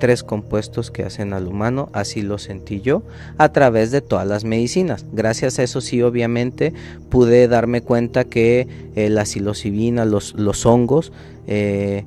Tres 0.00 0.24
compuestos 0.24 0.90
que 0.90 1.04
hacen 1.04 1.32
al 1.32 1.46
humano, 1.46 1.90
así 1.92 2.22
lo 2.22 2.38
sentí 2.38 2.80
yo, 2.80 3.04
a 3.38 3.52
través 3.52 3.92
de 3.92 4.00
todas 4.00 4.26
las 4.26 4.42
medicinas. 4.42 5.06
Gracias 5.12 5.60
a 5.60 5.62
eso 5.62 5.80
sí, 5.80 6.02
obviamente, 6.02 6.74
pude 7.08 7.46
darme 7.46 7.82
cuenta 7.82 8.24
que 8.24 8.66
eh, 8.96 9.10
la 9.10 9.26
psilocibina, 9.26 10.04
los, 10.04 10.34
los 10.34 10.66
hongos, 10.66 11.12
eh, 11.46 12.04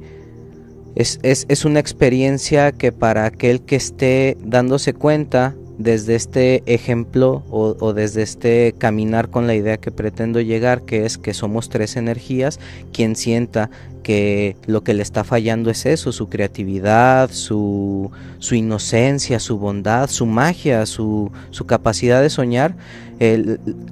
es, 0.95 1.65
una 1.65 1.79
experiencia 1.79 2.71
que 2.71 2.91
para 2.91 3.25
aquel 3.25 3.61
que 3.61 3.75
esté 3.75 4.37
dándose 4.43 4.93
cuenta 4.93 5.55
desde 5.77 6.15
este 6.15 6.61
ejemplo 6.65 7.43
o, 7.49 7.93
desde 7.93 8.21
este 8.21 8.75
caminar 8.77 9.29
con 9.29 9.47
la 9.47 9.55
idea 9.55 9.77
que 9.77 9.91
pretendo 9.91 10.41
llegar, 10.41 10.81
que 10.81 11.05
es 11.05 11.17
que 11.17 11.33
somos 11.33 11.69
tres 11.69 11.95
energías, 11.95 12.59
quien 12.91 13.15
sienta 13.15 13.69
que 14.03 14.57
lo 14.65 14.83
que 14.83 14.93
le 14.93 15.03
está 15.03 15.23
fallando 15.23 15.69
es 15.69 15.85
eso, 15.85 16.11
su 16.11 16.27
creatividad, 16.27 17.31
su, 17.31 18.11
inocencia, 18.51 19.39
su 19.39 19.57
bondad, 19.57 20.09
su 20.09 20.25
magia, 20.25 20.85
su, 20.85 21.31
capacidad 21.65 22.21
de 22.21 22.29
soñar, 22.29 22.75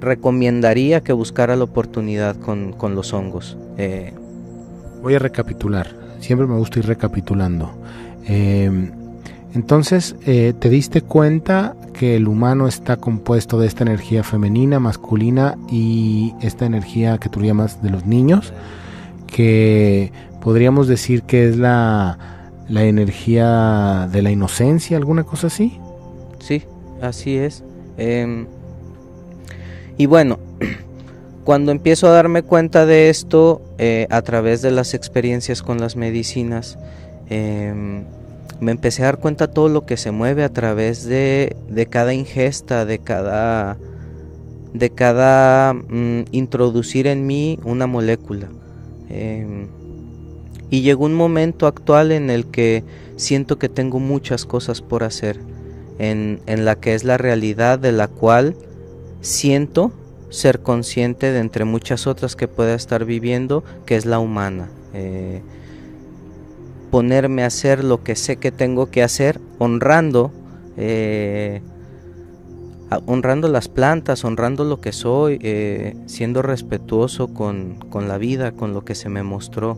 recomendaría 0.00 1.02
que 1.02 1.14
buscara 1.14 1.56
la 1.56 1.64
oportunidad 1.64 2.36
con, 2.36 2.94
los 2.94 3.14
hongos. 3.14 3.56
Eh, 3.78 4.12
Voy 5.00 5.14
a 5.14 5.20
recapitular 5.20 6.07
siempre 6.20 6.46
me 6.46 6.56
gusta 6.56 6.78
ir 6.78 6.86
recapitulando. 6.86 7.70
Em, 8.24 8.90
entonces, 9.54 10.14
eh, 10.26 10.52
¿te 10.58 10.68
diste 10.68 11.00
cuenta 11.00 11.74
que 11.94 12.16
el 12.16 12.28
humano 12.28 12.68
está 12.68 12.96
compuesto 12.96 13.58
de 13.58 13.66
esta 13.66 13.82
energía 13.82 14.22
femenina, 14.22 14.78
masculina 14.78 15.56
y 15.70 16.34
esta 16.42 16.66
energía 16.66 17.18
que 17.18 17.28
tú 17.28 17.40
llamas 17.40 17.82
de 17.82 17.90
los 17.90 18.06
niños? 18.06 18.52
Que 19.26 20.12
podríamos 20.42 20.86
decir 20.88 21.22
que 21.22 21.48
es 21.48 21.56
la, 21.56 22.18
la 22.68 22.84
energía 22.84 24.08
de 24.12 24.22
la 24.22 24.30
inocencia, 24.30 24.96
alguna 24.96 25.24
cosa 25.24 25.48
así. 25.48 25.78
Sí, 26.38 26.62
así 27.00 27.36
es. 27.36 27.64
Em, 27.96 28.46
y 29.96 30.06
bueno, 30.06 30.38
Cuando 31.48 31.72
empiezo 31.72 32.08
a 32.08 32.10
darme 32.10 32.42
cuenta 32.42 32.84
de 32.84 33.08
esto 33.08 33.62
eh, 33.78 34.06
a 34.10 34.20
través 34.20 34.60
de 34.60 34.70
las 34.70 34.92
experiencias 34.92 35.62
con 35.62 35.80
las 35.80 35.96
medicinas, 35.96 36.78
em, 37.30 38.04
me 38.60 38.70
empecé 38.70 39.00
a 39.00 39.06
dar 39.06 39.18
cuenta 39.18 39.50
todo 39.50 39.70
lo 39.70 39.86
que 39.86 39.96
se 39.96 40.10
mueve 40.10 40.44
a 40.44 40.52
través 40.52 41.06
de, 41.06 41.56
cada 41.88 42.12
ingesta, 42.12 42.84
de 42.84 42.98
cada, 42.98 43.78
de 44.74 44.90
cada 44.90 45.72
mm, 45.72 46.24
introducir 46.32 47.06
en 47.06 47.26
mí 47.26 47.58
una 47.64 47.86
molécula. 47.86 48.50
Em, 49.08 49.68
y 50.68 50.82
llegó 50.82 51.06
un 51.06 51.14
momento 51.14 51.66
actual 51.66 52.12
en 52.12 52.28
el 52.28 52.44
que 52.44 52.84
siento 53.16 53.58
que 53.58 53.70
tengo 53.70 54.00
muchas 54.00 54.44
cosas 54.44 54.82
por 54.82 55.02
hacer, 55.02 55.40
en, 55.98 56.42
en 56.44 56.66
la 56.66 56.74
que 56.74 56.94
es 56.94 57.04
la 57.04 57.16
realidad 57.16 57.78
de 57.78 57.92
la 57.92 58.06
cual 58.06 58.54
siento 59.22 59.92
ser 60.30 60.60
consciente 60.60 61.32
de 61.32 61.38
entre 61.38 61.64
muchas 61.64 62.06
otras 62.06 62.36
que 62.36 62.48
pueda 62.48 62.74
estar 62.74 63.04
viviendo, 63.04 63.64
que 63.86 63.96
es 63.96 64.06
la 64.06 64.18
humana. 64.18 64.70
Eh, 64.94 65.42
ponerme 66.90 67.42
a 67.42 67.46
hacer 67.46 67.84
lo 67.84 68.02
que 68.02 68.16
sé 68.16 68.36
que 68.36 68.50
tengo 68.50 68.90
que 68.90 69.02
hacer, 69.02 69.40
honrando, 69.58 70.32
eh, 70.76 71.60
honrando 73.06 73.48
las 73.48 73.68
plantas, 73.68 74.24
honrando 74.24 74.64
lo 74.64 74.80
que 74.80 74.92
soy, 74.92 75.38
eh, 75.42 75.96
siendo 76.06 76.40
respetuoso 76.42 77.28
con, 77.28 77.76
con, 77.90 78.08
la 78.08 78.16
vida, 78.16 78.52
con 78.52 78.72
lo 78.72 78.84
que 78.84 78.94
se 78.94 79.08
me 79.08 79.22
mostró. 79.22 79.76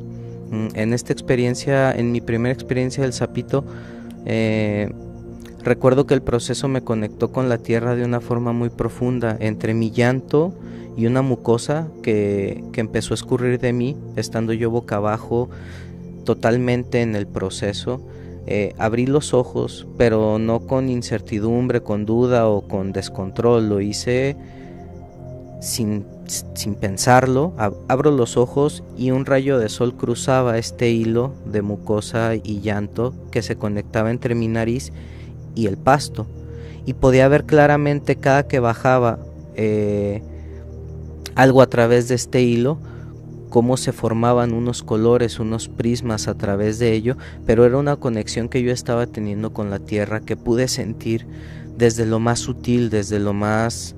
Mm, 0.50 0.68
en 0.74 0.92
esta 0.92 1.12
experiencia, 1.12 1.92
en 1.92 2.12
mi 2.12 2.20
primera 2.20 2.52
experiencia 2.52 3.02
del 3.02 3.12
sapito, 3.12 3.64
Recuerdo 5.62 6.06
que 6.06 6.14
el 6.14 6.22
proceso 6.22 6.68
me 6.68 6.82
conectó 6.82 7.32
con 7.32 7.48
la 7.48 7.58
tierra 7.58 7.94
de 7.94 8.04
una 8.04 8.20
forma 8.20 8.52
muy 8.52 8.70
profunda, 8.70 9.36
entre 9.40 9.74
mi 9.74 9.90
llanto 9.90 10.54
y 10.96 11.06
una 11.06 11.20
mucosa 11.20 11.88
que, 12.02 12.64
empezó 12.74 13.12
a 13.12 13.16
escurrir 13.16 13.60
de 13.60 13.74
mí, 13.74 13.96
estando 14.16 14.54
yo 14.54 14.70
boca 14.70 14.96
abajo 14.96 15.50
totalmente 16.24 17.02
en 17.02 17.14
el 17.14 17.26
proceso. 17.26 18.00
eh, 18.46 18.74
abrí 18.78 19.06
los 19.06 19.34
ojos, 19.34 19.86
pero 19.98 20.38
no 20.38 20.60
con 20.60 20.88
incertidumbre, 20.88 21.82
con 21.82 22.06
duda 22.06 22.48
o 22.48 22.62
con 22.62 22.90
descontrol, 22.92 23.68
lo 23.68 23.80
hice 23.82 24.34
sin, 25.60 26.06
sin 26.54 26.74
pensarlo, 26.74 27.52
abro 27.86 28.10
los 28.10 28.36
ojos 28.38 28.82
y 28.96 29.10
un 29.10 29.26
rayo 29.26 29.58
de 29.58 29.68
sol 29.68 29.94
cruzaba 29.94 30.58
este 30.58 30.90
hilo 30.90 31.34
de 31.44 31.60
mucosa 31.62 32.34
y 32.34 32.60
llanto 32.60 33.14
que 33.30 33.42
se 33.42 33.56
conectaba 33.56 34.10
entre 34.10 34.34
mi 34.34 34.48
nariz 34.48 34.90
y 35.54 35.66
el 35.66 35.76
pasto. 35.76 36.26
Y 36.86 36.94
podía 36.94 37.28
ver 37.28 37.44
claramente 37.44 38.16
cada 38.16 38.46
que 38.46 38.60
bajaba 38.60 39.18
eh, 39.54 40.22
algo 41.34 41.62
a 41.62 41.66
través 41.66 42.08
de 42.08 42.14
este 42.14 42.42
hilo, 42.42 42.78
cómo 43.50 43.76
se 43.76 43.92
formaban 43.92 44.52
unos 44.52 44.82
colores, 44.82 45.38
unos 45.38 45.68
prismas 45.68 46.28
a 46.28 46.34
través 46.34 46.78
de 46.78 46.92
ello, 46.92 47.16
pero 47.46 47.64
era 47.64 47.76
una 47.76 47.96
conexión 47.96 48.48
que 48.48 48.62
yo 48.62 48.72
estaba 48.72 49.06
teniendo 49.06 49.52
con 49.52 49.70
la 49.70 49.78
tierra 49.80 50.20
que 50.20 50.36
pude 50.36 50.68
sentir 50.68 51.26
desde 51.76 52.06
lo 52.06 52.20
más 52.20 52.38
sutil, 52.38 52.90
desde 52.90 53.18
lo 53.18 53.32
más 53.32 53.94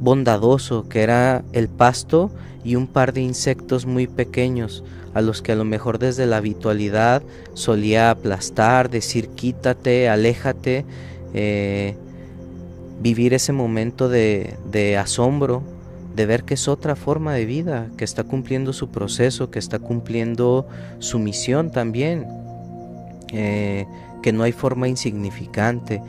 bondadoso 0.00 0.88
que 0.88 1.02
era 1.02 1.42
el 1.52 1.68
pasto 1.68 2.30
y 2.64 2.76
un 2.76 2.86
par 2.86 3.12
de 3.12 3.22
insectos 3.22 3.86
muy 3.86 4.06
pequeños 4.06 4.84
a 5.14 5.20
los 5.20 5.42
que 5.42 5.52
a 5.52 5.56
lo 5.56 5.64
mejor 5.64 5.98
desde 5.98 6.26
la 6.26 6.38
habitualidad 6.38 7.22
solía 7.54 8.10
aplastar, 8.10 8.88
decir 8.88 9.28
quítate, 9.28 10.08
aléjate, 10.08 10.84
eh, 11.34 11.96
vivir 13.00 13.34
ese 13.34 13.52
momento 13.52 14.08
de, 14.08 14.56
de 14.70 14.96
asombro, 14.96 15.62
de 16.14 16.26
ver 16.26 16.44
que 16.44 16.54
es 16.54 16.68
otra 16.68 16.96
forma 16.96 17.34
de 17.34 17.44
vida, 17.44 17.88
que 17.96 18.04
está 18.04 18.24
cumpliendo 18.24 18.72
su 18.72 18.88
proceso, 18.88 19.50
que 19.50 19.58
está 19.58 19.78
cumpliendo 19.78 20.66
su 20.98 21.18
misión 21.18 21.70
también, 21.70 22.26
eh, 23.32 23.86
que 24.22 24.32
no 24.32 24.44
hay 24.44 24.52
forma 24.52 24.88
insignificante 24.88 26.00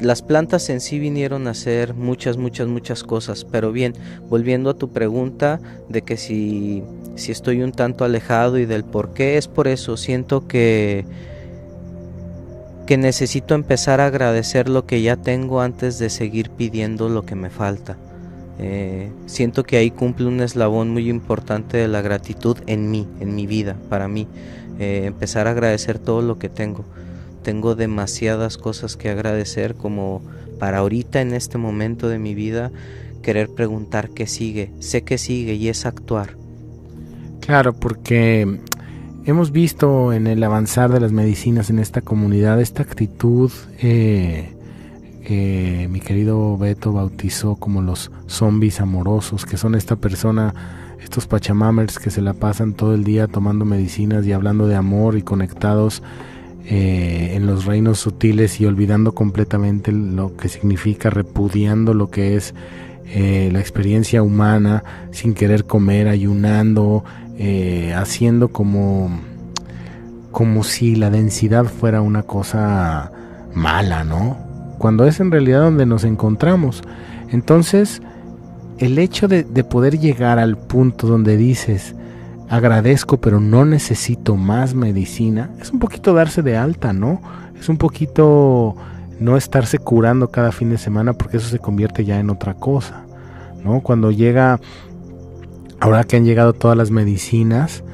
las 0.00 0.22
plantas 0.22 0.68
en 0.70 0.80
sí 0.80 0.98
vinieron 0.98 1.46
a 1.46 1.50
hacer 1.50 1.94
muchas, 1.94 2.36
muchas, 2.36 2.68
muchas 2.68 3.02
cosas. 3.04 3.44
Pero 3.44 3.72
bien, 3.72 3.94
volviendo 4.28 4.70
a 4.70 4.74
tu 4.74 4.90
pregunta 4.90 5.60
de 5.88 6.02
que 6.02 6.16
si, 6.16 6.82
si 7.16 7.32
estoy 7.32 7.62
un 7.62 7.72
tanto 7.72 8.04
alejado 8.04 8.58
y 8.58 8.66
del 8.66 8.84
por 8.84 9.12
qué, 9.12 9.36
es 9.36 9.48
por 9.48 9.68
eso. 9.68 9.96
Siento 9.96 10.46
que, 10.46 11.04
que 12.86 12.96
necesito 12.96 13.54
empezar 13.54 14.00
a 14.00 14.06
agradecer 14.06 14.68
lo 14.68 14.86
que 14.86 15.02
ya 15.02 15.16
tengo 15.16 15.60
antes 15.60 15.98
de 15.98 16.10
seguir 16.10 16.50
pidiendo 16.50 17.08
lo 17.08 17.24
que 17.26 17.34
me 17.34 17.50
falta. 17.50 17.96
Eh, 18.58 19.10
siento 19.26 19.64
que 19.64 19.78
ahí 19.78 19.90
cumple 19.90 20.26
un 20.26 20.40
eslabón 20.40 20.90
muy 20.90 21.08
importante 21.08 21.78
de 21.78 21.88
la 21.88 22.02
gratitud 22.02 22.58
en 22.66 22.90
mí, 22.90 23.06
en 23.20 23.34
mi 23.34 23.46
vida, 23.46 23.76
para 23.88 24.08
mí. 24.08 24.28
Eh, 24.78 25.02
empezar 25.04 25.46
a 25.46 25.50
agradecer 25.50 25.98
todo 25.98 26.22
lo 26.22 26.38
que 26.38 26.48
tengo 26.48 26.84
tengo 27.42 27.74
demasiadas 27.74 28.56
cosas 28.58 28.96
que 28.96 29.10
agradecer 29.10 29.74
como 29.74 30.22
para 30.58 30.78
ahorita 30.78 31.20
en 31.20 31.34
este 31.34 31.58
momento 31.58 32.08
de 32.08 32.18
mi 32.18 32.34
vida 32.34 32.70
querer 33.22 33.48
preguntar 33.48 34.10
qué 34.10 34.26
sigue. 34.26 34.70
Sé 34.78 35.02
que 35.02 35.18
sigue 35.18 35.54
y 35.54 35.68
es 35.68 35.86
actuar. 35.86 36.36
Claro, 37.40 37.72
porque 37.72 38.60
hemos 39.24 39.52
visto 39.52 40.12
en 40.12 40.26
el 40.26 40.42
avanzar 40.42 40.92
de 40.92 41.00
las 41.00 41.12
medicinas 41.12 41.70
en 41.70 41.78
esta 41.78 42.00
comunidad 42.00 42.60
esta 42.60 42.82
actitud 42.82 43.50
eh, 43.80 44.54
que 45.26 45.88
mi 45.90 46.00
querido 46.00 46.56
Beto 46.56 46.92
bautizó 46.92 47.56
como 47.56 47.82
los 47.82 48.10
zombies 48.26 48.80
amorosos, 48.80 49.46
que 49.46 49.56
son 49.56 49.74
esta 49.74 49.96
persona, 49.96 50.54
estos 51.02 51.26
pachamamers 51.26 51.98
que 51.98 52.10
se 52.10 52.20
la 52.20 52.34
pasan 52.34 52.74
todo 52.74 52.94
el 52.94 53.04
día 53.04 53.26
tomando 53.26 53.64
medicinas 53.64 54.26
y 54.26 54.32
hablando 54.32 54.66
de 54.66 54.76
amor 54.76 55.16
y 55.16 55.22
conectados 55.22 56.02
eh, 56.66 57.32
en 57.34 57.46
los 57.46 57.64
reinos 57.64 57.98
sutiles 57.98 58.60
y 58.60 58.66
olvidando 58.66 59.12
completamente 59.12 59.92
lo 59.92 60.36
que 60.36 60.48
significa, 60.48 61.10
repudiando 61.10 61.94
lo 61.94 62.10
que 62.10 62.36
es 62.36 62.54
eh, 63.06 63.48
la 63.52 63.60
experiencia 63.60 64.22
humana, 64.22 64.84
sin 65.10 65.34
querer 65.34 65.64
comer, 65.64 66.06
ayunando, 66.06 67.04
eh, 67.38 67.92
haciendo 67.96 68.48
como, 68.48 69.20
como 70.30 70.62
si 70.62 70.94
la 70.94 71.10
densidad 71.10 71.64
fuera 71.64 72.02
una 72.02 72.22
cosa 72.22 73.10
mala, 73.54 74.04
¿no? 74.04 74.38
Cuando 74.78 75.06
es 75.06 75.18
en 75.18 75.30
realidad 75.30 75.62
donde 75.62 75.86
nos 75.86 76.04
encontramos. 76.04 76.82
Entonces, 77.30 78.00
el 78.78 78.98
hecho 78.98 79.28
de 79.28 79.64
poder 79.64 79.98
llegar 79.98 80.38
al 80.38 80.56
punto 80.56 81.06
donde 81.06 81.36
dices, 81.36 81.94
agradezco 82.50 83.18
pero 83.18 83.40
no 83.40 83.64
necesito 83.64 84.36
más 84.36 84.74
medicina, 84.74 85.50
es 85.60 85.70
un 85.70 85.78
poquito 85.78 86.12
darse 86.12 86.42
de 86.42 86.56
alta, 86.56 86.92
¿no? 86.92 87.22
Es 87.58 87.68
un 87.68 87.78
poquito 87.78 88.74
no 89.20 89.36
estarse 89.36 89.78
curando 89.78 90.30
cada 90.30 90.50
fin 90.50 90.70
de 90.70 90.78
semana 90.78 91.12
porque 91.12 91.36
eso 91.36 91.48
se 91.48 91.60
convierte 91.60 92.04
ya 92.04 92.18
en 92.18 92.28
otra 92.28 92.54
cosa, 92.54 93.04
¿no? 93.64 93.82
Cuando 93.82 94.10
llega, 94.10 94.60
ahora 95.78 96.02
que 96.02 96.16
han 96.16 96.24
llegado 96.24 96.52
todas 96.52 96.76
las 96.76 96.90
medicinas, 96.90 97.84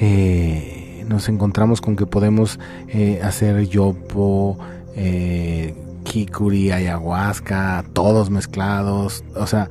eh, 0.00 1.04
nos 1.08 1.28
encontramos 1.28 1.80
con 1.80 1.96
que 1.96 2.06
podemos 2.06 2.60
eh, 2.88 3.20
hacer 3.20 3.66
yopo, 3.66 4.58
eh, 4.94 5.74
kikuri, 6.04 6.70
ayahuasca, 6.70 7.84
todos 7.92 8.30
mezclados, 8.30 9.24
o 9.34 9.48
sea, 9.48 9.68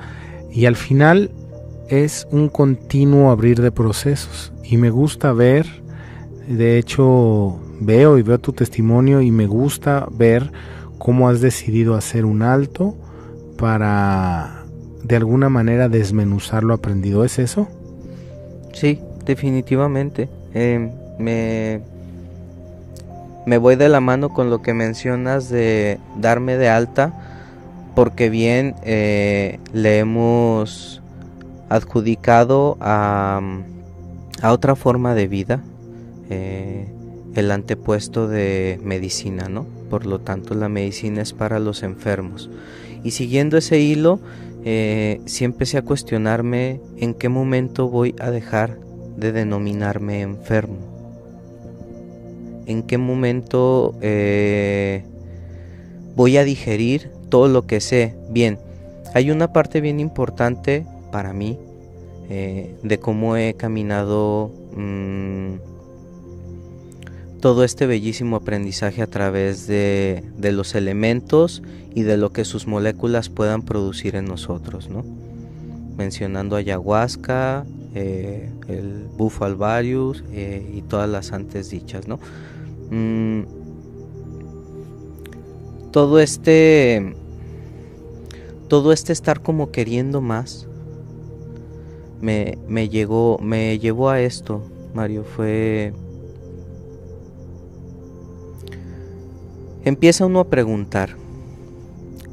y 0.52 0.66
al 0.66 0.76
final 0.76 1.32
es 1.90 2.28
un 2.32 2.50
continuo 2.50 3.32
abrir 3.32 3.62
de 3.62 3.72
procesos 3.72 4.52
y 4.64 4.78
me 4.78 4.90
gusta 4.90 5.34
ver, 5.34 5.66
de 6.48 6.78
hecho 6.78 7.60
veo 7.80 8.18
y 8.18 8.22
veo 8.22 8.40
tu 8.40 8.54
testimonio 8.54 9.22
y 9.22 9.32
me 9.32 9.46
gusta 9.46 10.08
ver 10.12 10.52
cómo 10.98 11.30
has 11.30 11.42
decidido 11.42 11.96
hacer 11.96 12.26
un 12.26 12.42
alto 12.42 12.96
para 13.58 14.64
de 15.04 15.16
alguna 15.16 15.50
manera 15.50 15.90
desmenuzar 15.90 16.64
lo 16.64 16.74
aprendido. 16.74 17.26
¿Es 17.26 17.40
eso? 17.40 17.68
Sí, 18.74 19.00
definitivamente. 19.26 20.30
Em, 20.54 20.92
me, 21.20 21.82
me 23.46 23.58
voy 23.58 23.76
de 23.76 23.90
la 23.90 24.00
mano 24.00 24.30
con 24.30 24.50
lo 24.50 24.62
que 24.62 24.74
mencionas 24.74 25.50
de 25.50 26.00
darme 26.20 26.58
de 26.58 26.70
alta 26.70 27.14
porque 27.96 28.30
bien 28.30 28.76
eh, 28.84 29.60
le 29.74 30.00
hemos 30.00 31.02
adjudicado 31.70 32.78
a, 32.80 33.42
otra 34.44 34.76
forma 34.76 35.16
de 35.16 35.28
vida 35.28 35.62
eh, 36.30 36.88
el 37.36 37.52
antepuesto 37.52 38.28
de 38.28 38.80
medicina, 38.84 39.48
¿no? 39.50 39.66
Por 39.90 40.06
lo 40.06 40.20
tanto, 40.20 40.54
la 40.54 40.70
medicina 40.70 41.22
es 41.22 41.34
para 41.34 41.60
los 41.60 41.84
enfermos. 41.84 42.50
Y 43.04 43.12
siguiendo 43.12 43.58
ese 43.58 43.80
hilo, 43.80 44.20
eh, 44.66 45.22
siempre 45.26 45.56
empecé 45.56 45.78
a 45.78 45.82
cuestionarme 45.82 46.80
en 46.98 47.14
qué 47.14 47.30
momento 47.30 47.90
voy 47.90 48.16
a 48.20 48.32
dejar 48.32 48.78
de 49.18 49.32
denominarme 49.32 50.22
enfermo. 50.22 50.78
En 52.66 52.84
qué 52.84 52.98
momento 52.98 53.94
eh, 54.02 55.04
voy 56.16 56.38
a 56.38 56.44
digerir 56.44 57.12
todo 57.30 57.48
lo 57.48 57.66
que 57.68 57.82
sé. 57.82 58.16
Bien, 58.30 58.58
hay 59.14 59.32
una 59.32 59.52
parte 59.52 59.82
bien 59.82 60.00
importante 60.00 60.86
para 61.14 61.32
mí 61.32 61.60
eh, 62.28 62.76
de 62.82 62.98
cómo 62.98 63.38
he 63.38 63.54
caminado 63.54 64.52
mm, 64.76 65.58
todo 67.40 67.64
este 67.64 67.86
bellísimo 67.86 68.38
aprendizaje 68.38 69.04
a 69.04 69.08
través 69.08 69.68
de, 69.68 70.24
los 70.40 70.74
elementos 70.74 71.62
y 71.94 72.02
de 72.02 72.18
lo 72.18 72.32
que 72.32 72.46
sus 72.46 72.66
moléculas 72.66 73.30
puedan 73.30 73.62
producir 73.62 74.16
en 74.16 74.26
nosotros, 74.26 74.90
¿no? 74.90 75.06
mencionando 75.98 76.56
ayahuasca, 76.56 77.64
eh, 77.94 78.50
el 78.68 79.06
bufo 79.16 79.46
alvarius 79.46 80.24
eh, 80.32 80.68
y 80.74 80.82
todas 80.82 81.08
las 81.08 81.32
antes 81.32 81.70
dichas, 81.70 82.08
¿no? 82.08 82.20
Mm, 82.90 83.44
todo 85.92 86.20
este 86.20 87.14
todo 88.68 88.92
este 88.92 89.14
estar 89.14 89.44
como 89.44 89.70
queriendo 89.70 90.20
más 90.20 90.68
me, 92.24 92.58
me, 92.70 92.88
llegó, 92.88 93.38
me 93.42 93.78
llevó 93.80 94.10
a 94.10 94.22
esto, 94.22 94.64
Mario, 94.94 95.26
fue... 95.26 95.94
Empieza 99.84 100.26
uno 100.26 100.40
a 100.40 100.48
preguntar. 100.48 101.18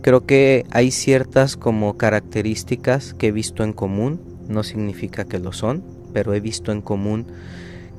Creo 0.01 0.25
que 0.27 0.65
hay 0.71 0.93
ciertas 0.93 1.57
como 1.57 1.97
características 1.97 3.15
que 3.15 3.27
he 3.27 3.33
visto 3.33 3.65
en 3.65 3.73
común, 3.73 4.21
no 4.49 4.63
significa 4.63 5.25
que 5.25 5.41
lo 5.41 5.53
son, 5.53 5.83
pero 6.13 6.35
he 6.35 6.41
visto 6.41 6.71
en 6.71 6.83
común 6.83 7.27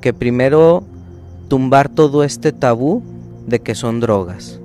que 0.00 0.14
primero 0.14 0.84
tumbar 1.48 1.90
todo 1.90 2.24
este 2.24 2.52
tabú 2.52 3.02
de 3.46 3.60
que 3.60 3.74
son 3.74 4.00
drogas, 4.00 4.60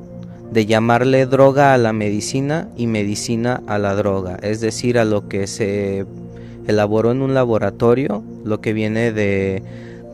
de 0.53 0.65
llamarle 0.65 1.25
droga 1.25 1.73
a 1.73 1.77
la 1.77 1.91
medicina 1.91 2.69
y 2.77 2.87
medicina 2.87 3.61
a 3.67 3.77
la 3.77 3.95
droga, 3.95 4.39
es 4.41 4.61
decir, 4.61 4.97
a 4.97 5.03
lo 5.03 5.27
que 5.27 5.45
se 5.45 6.05
elaboró 6.67 7.11
en 7.11 7.21
un 7.21 7.33
laboratorio 7.33 8.23
lo 8.43 8.61
que 8.61 8.73
viene 8.73 9.11
de, 9.11 9.63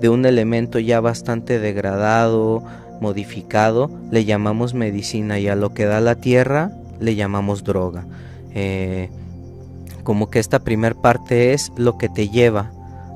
un 0.03 0.25
elemento 0.25 0.79
ya 0.79 0.99
bastante 0.99 1.59
degradado, 1.59 2.63
modificado 3.01 3.89
le 4.11 4.25
llamamos 4.25 4.73
medicina 4.73 5.39
y 5.39 5.47
a 5.47 5.55
lo 5.55 5.73
que 5.73 5.85
da 5.85 5.99
la 5.99 6.15
tierra 6.15 6.71
le 6.99 7.15
llamamos 7.15 7.63
droga. 7.63 8.05
Eh, 8.53 9.09
como 10.03 10.29
que 10.29 10.39
esta 10.39 10.59
primer 10.59 10.95
parte 10.95 11.53
es 11.53 11.71
lo 11.77 11.97
que 11.97 12.09
te 12.09 12.29
lleva 12.29 12.71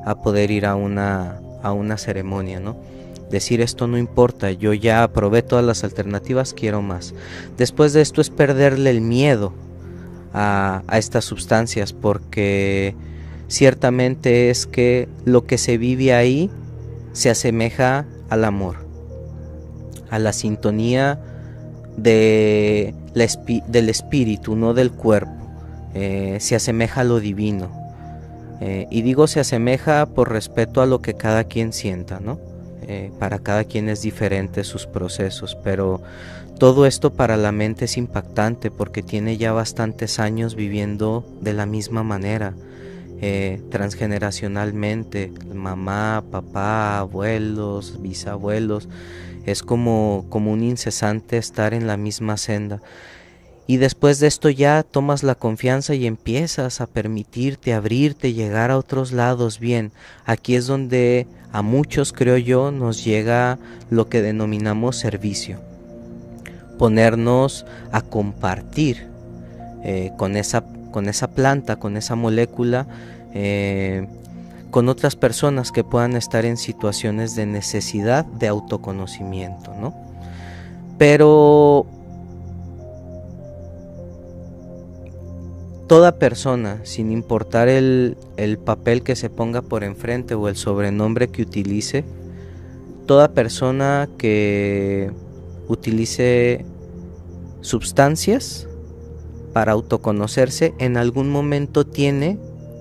a 0.06 0.16
poder 0.22 0.50
ir 0.52 0.66
a 0.66 0.76
una, 0.76 1.40
a 1.62 1.74
una 1.74 1.98
ceremonia, 1.98 2.60
¿no? 2.60 2.78
Decir 3.30 3.60
esto 3.60 3.88
no 3.88 3.98
importa, 3.98 4.52
yo 4.52 4.74
ya 4.74 5.06
probé 5.10 5.42
todas 5.42 5.66
las 5.66 5.84
alternativas, 5.84 6.54
quiero 6.54 6.82
más. 6.82 7.14
Después 7.58 7.92
de 7.92 8.02
esto 8.02 8.22
es 8.22 8.30
perderle 8.30 8.90
el 8.90 9.02
miedo 9.02 9.52
a, 10.34 10.82
a 10.88 10.98
estas 10.98 11.26
sustancias 11.26 11.92
porque 11.92 12.96
ciertamente 13.48 14.50
es 14.50 14.66
que 14.66 15.08
lo 15.26 15.46
que 15.46 15.58
se 15.58 15.78
vive 15.78 16.14
ahí 16.14 16.50
se 17.14 17.30
asemeja 17.30 18.06
al 18.30 18.44
amor, 18.44 18.76
a 20.10 20.20
la 20.20 20.34
sintonía 20.34 21.20
de 21.98 22.94
del 23.18 23.90
espíritu, 23.90 24.56
no 24.56 24.74
del 24.74 24.92
cuerpo. 24.92 25.32
Eh, 25.94 26.38
se 26.40 26.56
asemeja 26.56 27.02
a 27.02 27.04
lo 27.04 27.20
divino. 27.20 27.72
Eh, 28.62 28.88
y 28.90 29.02
digo 29.02 29.28
se 29.28 29.40
asemeja 29.40 30.06
por 30.06 30.32
respeto 30.32 30.82
a 30.82 30.86
lo 30.86 31.02
que 31.02 31.14
cada 31.16 31.44
quien 31.46 31.74
sienta, 31.74 32.20
¿no? 32.20 32.40
Eh, 32.84 33.12
para 33.20 33.40
cada 33.40 33.66
quien 33.66 33.90
es 33.90 34.02
diferente 34.02 34.64
sus 34.64 34.88
procesos, 34.88 35.58
pero 35.64 36.02
todo 36.58 36.86
esto 36.86 37.14
para 37.14 37.38
la 37.38 37.52
mente 37.52 37.86
es 37.86 37.98
impactante 37.98 38.72
porque 38.72 39.04
tiene 39.04 39.38
ya 39.38 39.52
bastantes 39.52 40.20
años 40.20 40.56
viviendo 40.56 41.26
de 41.42 41.54
la 41.54 41.66
misma 41.66 42.04
manera, 42.04 42.54
transgeneracionalmente, 43.70 45.32
mamá, 45.54 46.24
papá, 46.32 47.00
abuelos, 47.00 48.02
bisabuelos, 48.02 48.88
es 49.46 49.64
como, 49.64 50.26
como 50.30 50.52
un 50.52 50.64
incesante 50.64 51.38
estar 51.38 51.74
en 51.74 51.88
la 51.88 51.98
misma 51.98 52.38
senda. 52.38 52.82
Y 53.70 53.78
después 53.78 54.20
de 54.20 54.28
esto 54.28 54.50
ya 54.50 54.82
tomas 54.84 55.24
la 55.24 55.36
confianza 55.36 55.94
y 55.94 56.08
empiezas 56.08 56.80
a 56.80 56.88
permitirte, 56.88 57.74
abrirte, 57.74 58.32
llegar 58.32 58.72
a 58.72 58.78
otros 58.78 59.12
lados. 59.12 59.60
Bien, 59.60 59.92
aquí 60.26 60.56
es 60.56 60.68
donde 60.68 61.28
a 61.52 61.62
muchos, 61.62 62.14
creo 62.14 62.38
yo, 62.38 62.72
nos 62.72 63.04
llega 63.04 63.60
lo 63.90 64.08
que 64.08 64.22
denominamos 64.22 64.96
servicio. 64.96 65.60
Ponernos 66.78 67.66
a 67.92 68.02
compartir 68.02 69.08
eh, 69.84 70.12
con, 70.18 70.38
esa, 70.38 70.64
con 70.92 71.10
esa 71.10 71.28
planta, 71.28 71.78
con 71.78 71.98
esa 71.98 72.16
molécula, 72.16 72.88
eh, 73.34 74.08
con 74.72 74.90
otras 74.90 75.16
personas 75.16 75.72
que 75.72 75.84
puedan 75.84 76.16
estar 76.16 76.46
en 76.46 76.58
situaciones 76.58 77.36
de 77.36 77.46
necesidad 77.46 78.26
de 78.26 78.48
autoconocimiento, 78.48 79.74
¿no? 79.76 79.94
Pero 80.98 81.86
toda 85.88 86.20
persona, 86.20 86.82
sin 86.84 87.12
importar 87.12 87.70
el, 87.70 88.18
papel 88.64 89.04
que 89.04 89.16
se 89.16 89.30
ponga 89.30 89.62
por 89.62 89.84
enfrente 89.84 90.36
o 90.36 90.48
el 90.50 90.56
sobrenombre 90.56 91.30
que 91.30 91.42
utilice, 91.42 92.04
toda 93.06 93.30
persona 93.30 94.10
que 94.18 95.12
utilice 95.70 96.66
sustancias 97.62 98.67
para 99.58 99.72
autoconocerse 99.72 100.76
en 100.78 100.98
algún 100.98 101.32
momento 101.32 101.84
tiene 101.84 102.38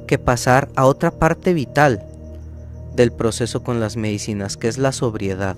que 0.06 0.18
pasar 0.18 0.68
a 0.76 0.84
otra 0.84 1.10
parte 1.10 1.54
vital 1.54 2.04
del 2.94 3.12
proceso 3.12 3.62
con 3.62 3.80
las 3.80 3.96
medicinas, 3.96 4.58
que 4.58 4.68
es 4.68 4.76
la 4.76 4.92
sobriedad. 4.92 5.56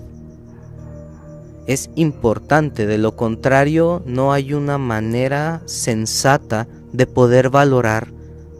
Es 1.67 1.89
importante, 1.95 2.85
de 2.85 2.97
lo 2.97 3.17
contrario 3.17 4.01
no 4.05 4.31
hay 4.31 4.53
una 4.53 4.77
manera 4.77 5.61
sensata 5.65 6.69
de 6.93 7.05
poder 7.05 7.49
valorar 7.49 8.13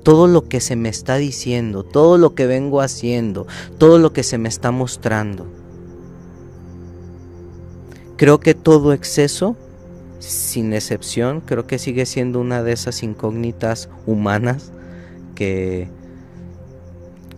todo 0.03 0.27
lo 0.27 0.49
que 0.49 0.59
se 0.59 0.75
me 0.75 0.89
está 0.89 1.15
diciendo, 1.15 1.83
todo 1.83 2.17
lo 2.17 2.35
que 2.35 2.45
vengo 2.45 2.81
haciendo, 2.81 3.47
todo 3.77 3.99
lo 3.99 4.11
que 4.11 4.23
se 4.23 4.37
me 4.37 4.49
está 4.49 4.71
mostrando. 4.71 5.45
Creo 8.17 8.41
que 8.41 8.53
todo 8.53 8.91
exceso, 8.91 9.55
sin 10.19 10.73
excepción, 10.73 11.41
creo 11.41 11.65
que 11.65 11.79
sigue 11.79 12.05
siendo 12.05 12.39
una 12.39 12.63
de 12.63 12.73
esas 12.73 13.03
incógnitas 13.03 13.89
humanas 14.05 14.71
que, 15.35 15.87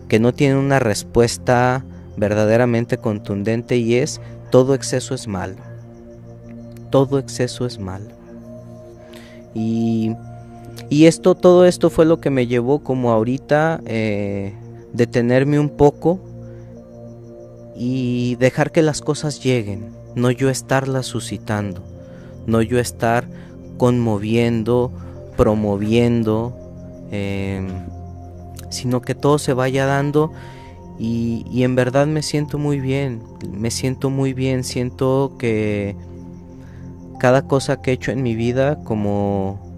que 0.08 0.20
no 0.20 0.34
tiene 0.34 0.56
una 0.56 0.78
respuesta 0.78 1.84
verdaderamente 2.16 2.98
contundente 2.98 3.76
y 3.76 3.94
es 3.94 4.20
todo 4.50 4.74
exceso 4.74 5.14
es 5.14 5.26
mal. 5.26 5.56
Todo 6.90 7.18
exceso 7.18 7.64
es 7.64 7.78
mal. 7.78 8.14
Y 9.54 10.14
y 10.92 11.06
esto, 11.06 11.34
todo 11.34 11.64
esto 11.64 11.90
fue 11.90 12.04
lo 12.04 12.20
que 12.20 12.30
me 12.30 12.46
llevó 12.46 12.80
como 12.80 13.12
ahorita 13.12 13.80
eh, 13.86 14.52
detenerme 14.92 15.58
un 15.58 15.70
poco 15.70 16.20
y 17.74 18.36
dejar 18.36 18.72
que 18.72 18.82
las 18.82 19.00
cosas 19.00 19.42
lleguen, 19.42 19.90
no 20.14 20.30
yo 20.30 20.50
estarlas 20.50 21.06
suscitando, 21.06 21.82
no 22.46 22.62
yo 22.62 22.78
estar 22.78 23.28
conmoviendo, 23.76 24.92
promoviendo, 25.36 26.56
em, 27.10 27.68
sino 28.70 29.02
que 29.02 29.14
todo 29.14 29.38
se 29.38 29.52
vaya 29.52 29.86
dando 29.86 30.32
y, 30.98 31.44
y, 31.50 31.64
en 31.64 31.74
verdad 31.74 32.06
me 32.06 32.22
siento 32.22 32.58
muy 32.58 32.80
bien, 32.80 33.22
me 33.50 33.70
siento 33.70 34.10
muy 34.10 34.34
bien, 34.34 34.62
siento 34.62 35.36
que 35.38 35.96
cada 37.18 37.42
cosa 37.46 37.82
que 37.82 37.90
he 37.90 37.94
hecho 37.94 38.12
en 38.12 38.22
mi 38.22 38.34
vida 38.34 38.78
como 38.84 39.72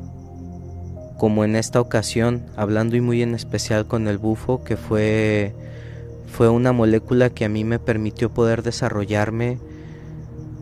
como 1.25 1.45
en 1.45 1.57
esta 1.57 1.81
ocasión, 1.81 2.45
hablando 2.57 2.97
y 2.97 3.01
muy 3.01 3.23
en 3.23 3.35
especial 3.35 3.87
con 3.87 4.09
el 4.09 4.19
bufo, 4.19 4.65
que 4.65 4.77
fue, 4.77 5.55
fue 6.27 6.49
una 6.49 6.73
molécula 6.73 7.31
que 7.31 7.45
a 7.45 7.49
mí 7.49 7.65
me 7.65 7.79
permitió 7.79 8.31
poder 8.31 8.63
desarrollarme 8.63 9.59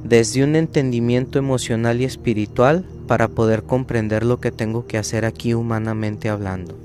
desde 0.05 0.43
un 0.43 0.57
entendimiento 0.57 1.39
emocional 1.39 2.01
y 2.01 2.05
espiritual 2.05 2.85
para 3.07 3.29
poder 3.29 3.63
comprender 3.63 4.25
lo 4.25 4.41
que 4.41 4.51
tengo 4.51 4.87
que 4.87 4.99
hacer 4.99 5.25
aquí 5.25 5.55
humanamente 5.55 6.29
hablando. 6.29 6.77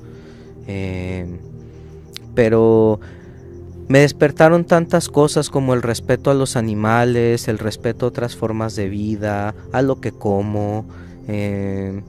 Eh, 0.68 1.26
pero 2.36 3.00
me 3.88 4.00
despertaron 4.00 4.66
tantas 4.66 5.10
cosas 5.10 5.50
como 5.50 5.74
el 5.74 5.82
respeto 5.82 6.30
a 6.30 6.34
los 6.34 6.56
animales, 6.56 7.48
el 7.48 7.58
respeto 7.58 8.06
a 8.06 8.10
otras 8.10 8.36
formas 8.36 8.76
de 8.76 8.90
vida, 8.90 9.56
a 9.72 9.82
lo 9.82 10.00
que 10.00 10.12
como. 10.12 10.86
Eh, 11.28 12.02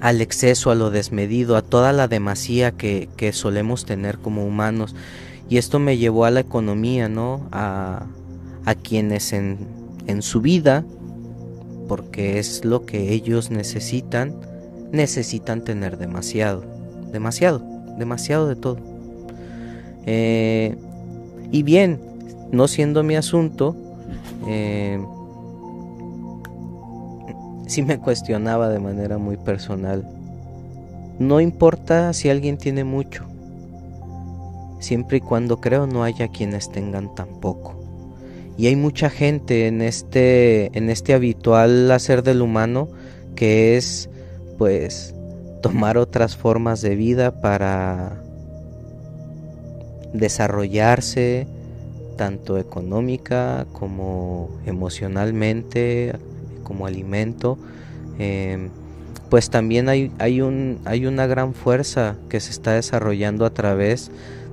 al 0.00 0.20
exceso, 0.20 0.70
a 0.70 0.74
lo 0.74 0.90
desmedido, 0.90 1.56
a 1.56 1.62
toda 1.62 1.92
la 1.92 2.06
demasía 2.06 2.72
que, 2.72 3.08
solemos 3.32 3.86
tener 3.86 4.18
como 4.18 4.44
humanos. 4.44 4.94
Y 5.48 5.56
esto 5.56 5.78
me 5.78 5.96
llevó 5.96 6.26
a 6.26 6.30
la 6.30 6.40
economía, 6.40 7.08
¿no? 7.08 7.48
A, 7.50 8.04
a 8.66 8.74
quienes 8.74 9.32
en, 9.32 9.58
en 10.06 10.22
su 10.22 10.40
vida, 10.40 10.84
porque 11.88 12.38
es 12.38 12.64
lo 12.64 12.84
que 12.84 13.12
ellos 13.12 13.50
necesitan, 13.50 14.34
necesitan 14.92 15.62
tener 15.62 15.98
demasiado, 15.98 16.64
demasiado, 17.12 17.62
demasiado 17.98 18.48
de 18.48 18.56
todo. 18.56 18.78
Eh, 20.06 20.76
y 21.50 21.62
bien, 21.62 22.00
no 22.52 22.68
siendo 22.68 23.02
mi 23.02 23.16
asunto, 23.16 23.76
eh, 24.48 24.98
sí 27.66 27.82
me 27.82 27.98
cuestionaba 27.98 28.68
de 28.68 28.78
manera 28.78 29.18
muy 29.18 29.36
personal. 29.36 30.08
No 31.18 31.40
importa 31.40 32.12
si 32.12 32.28
alguien 32.28 32.58
tiene 32.58 32.84
mucho, 32.84 33.24
siempre 34.80 35.18
y 35.18 35.20
cuando 35.20 35.60
creo 35.60 35.86
no 35.86 36.02
haya 36.02 36.28
quienes 36.28 36.70
tengan 36.70 37.14
tan 37.14 37.28
poco. 37.40 37.85
Y 38.58 38.68
hay 38.68 38.76
mucha 38.76 39.10
gente 39.10 39.66
en 39.66 39.82
este, 39.82 40.76
en 40.76 40.88
este 40.88 41.12
habitual 41.14 41.90
hacer 41.90 42.22
del 42.22 42.42
humano 42.42 42.88
que 43.34 43.76
es 43.76 44.08
pues 44.56 45.14
tomar 45.62 45.98
otras 45.98 46.36
formas 46.36 46.80
de 46.80 46.96
vida 46.96 47.40
para 47.40 48.22
desarrollarse 50.12 51.46
tanto 52.16 52.58
económica 52.58 53.66
como 53.72 54.48
emocionalmente, 54.64 56.14
como 56.62 56.86
alimento, 56.86 57.58
em, 58.18 58.70
pues 59.28 59.50
también 59.50 59.88
hay, 59.88 60.10
hay, 60.18 60.40
un, 60.40 60.80
hay 60.84 61.06
una 61.06 61.26
gran 61.26 61.52
fuerza 61.52 62.16
que 62.28 62.40
se 62.40 62.50
está 62.50 62.72
desarrollando 62.72 63.44
a 63.44 63.50
través 63.50 64.10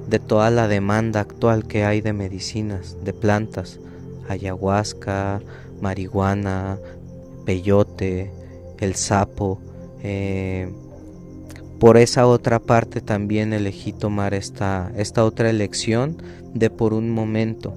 de 0.07 0.19
toda 0.19 0.49
la 0.49 0.67
demanda 0.67 1.21
actual 1.21 1.65
que 1.65 1.85
hay 1.85 2.01
de 2.01 2.11
medicinas, 2.11 2.97
de 3.03 3.13
plantas, 3.13 3.79
ayahuasca, 4.29 5.41
marihuana, 5.81 6.77
peyote, 7.45 8.31
el 8.79 8.95
sapo. 8.95 9.59
Em, 10.01 10.73
por 11.79 11.97
esa 11.97 12.27
otra 12.27 12.59
parte 12.59 13.01
también 13.01 13.53
elegí 13.53 13.91
tomar 13.91 14.33
esta, 14.33 14.91
esta 14.95 15.25
otra 15.25 15.49
elección 15.49 16.17
de 16.53 16.69
por 16.69 16.93
un 16.93 17.09
momento 17.09 17.73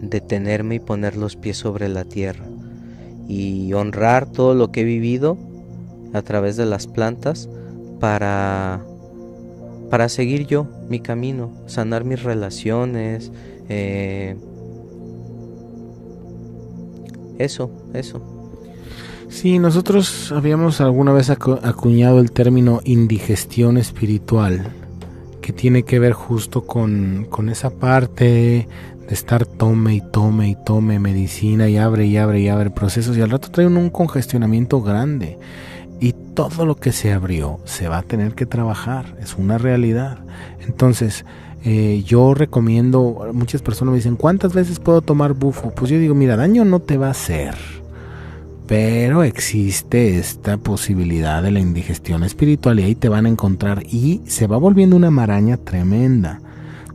detenerme 0.00 0.76
y 0.76 0.80
poner 0.80 1.16
los 1.16 1.36
pies 1.36 1.56
sobre 1.56 1.88
la 1.88 2.04
tierra 2.04 2.44
y 3.28 3.72
honrar 3.74 4.26
todo 4.26 4.54
lo 4.54 4.72
que 4.72 4.80
he 4.80 4.84
vivido 4.84 5.36
a 6.12 6.22
través 6.22 6.56
de 6.56 6.66
las 6.66 6.88
plantas 6.88 7.48
para 8.00 8.82
para 9.92 10.08
seguir 10.08 10.46
yo 10.46 10.66
mi 10.88 11.00
camino, 11.00 11.52
sanar 11.66 12.04
mis 12.04 12.22
relaciones, 12.22 13.30
eh, 13.68 14.36
eso, 17.38 17.70
eso. 17.94 18.20
Sí, 19.28 19.58
nosotros 19.58 20.30
habíamos 20.32 20.80
alguna 20.80 21.12
vez 21.12 21.30
acuñado 21.30 22.20
el 22.20 22.32
término 22.32 22.80
indigestión 22.84 23.78
espiritual, 23.78 24.72
que 25.40 25.52
tiene 25.52 25.84
que 25.84 25.98
ver 25.98 26.12
justo 26.12 26.66
con, 26.66 27.26
con 27.30 27.48
esa 27.48 27.70
parte 27.70 28.24
de 28.24 28.68
estar 29.08 29.46
tome 29.46 29.94
y 29.94 30.00
tome 30.00 30.50
y 30.50 30.56
tome 30.64 30.98
medicina 30.98 31.68
y 31.68 31.78
abre 31.78 32.06
y 32.06 32.16
abre 32.18 32.40
y 32.40 32.48
abre 32.48 32.70
procesos 32.70 33.16
y 33.16 33.22
al 33.22 33.30
rato 33.30 33.50
trae 33.50 33.66
un 33.66 33.90
congestionamiento 33.90 34.82
grande 34.82 35.38
y 36.02 36.14
todo 36.34 36.66
lo 36.66 36.76
que 36.76 36.90
se 36.90 37.12
abrió 37.12 37.60
se 37.64 37.88
va 37.88 37.98
a 37.98 38.02
tener 38.02 38.34
que 38.34 38.44
trabajar, 38.44 39.16
es 39.20 39.36
una 39.36 39.56
realidad. 39.56 40.18
Entonces, 40.60 41.24
eh, 41.64 42.02
yo 42.04 42.34
recomiendo, 42.34 43.30
muchas 43.32 43.62
personas 43.62 43.92
me 43.92 43.98
dicen, 43.98 44.16
¿cuántas 44.16 44.52
veces 44.52 44.80
puedo 44.80 45.00
tomar 45.00 45.34
bufo? 45.34 45.72
Pues 45.74 45.90
yo 45.90 45.98
digo, 45.98 46.14
mira, 46.14 46.36
daño 46.36 46.64
no 46.64 46.80
te 46.80 46.98
va 46.98 47.08
a 47.08 47.12
hacer, 47.12 47.54
pero 48.66 49.22
existe 49.22 50.18
esta 50.18 50.56
posibilidad 50.56 51.40
de 51.40 51.52
la 51.52 51.60
indigestión 51.60 52.24
espiritual 52.24 52.80
y 52.80 52.82
ahí 52.82 52.94
te 52.96 53.08
van 53.08 53.26
a 53.26 53.28
encontrar 53.28 53.84
y 53.84 54.22
se 54.26 54.48
va 54.48 54.56
volviendo 54.56 54.96
una 54.96 55.12
maraña 55.12 55.56
tremenda 55.56 56.40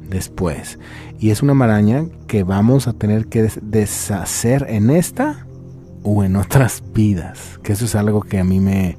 después. 0.10 0.80
Y 1.20 1.30
es 1.30 1.42
una 1.42 1.54
maraña 1.54 2.06
que 2.28 2.44
vamos 2.44 2.88
a 2.88 2.94
tener 2.94 3.28
que 3.28 3.50
deshacer 3.62 4.66
en 4.70 4.90
esta 4.90 5.48
o 6.04 6.26
en 6.26 6.36
otras 6.36 6.84
vidas, 6.94 7.60
que 7.64 7.74
eso 7.74 7.86
es 7.86 7.96
algo 7.96 8.22
que 8.22 8.40
a 8.40 8.44
mí 8.44 8.60
me 8.60 8.98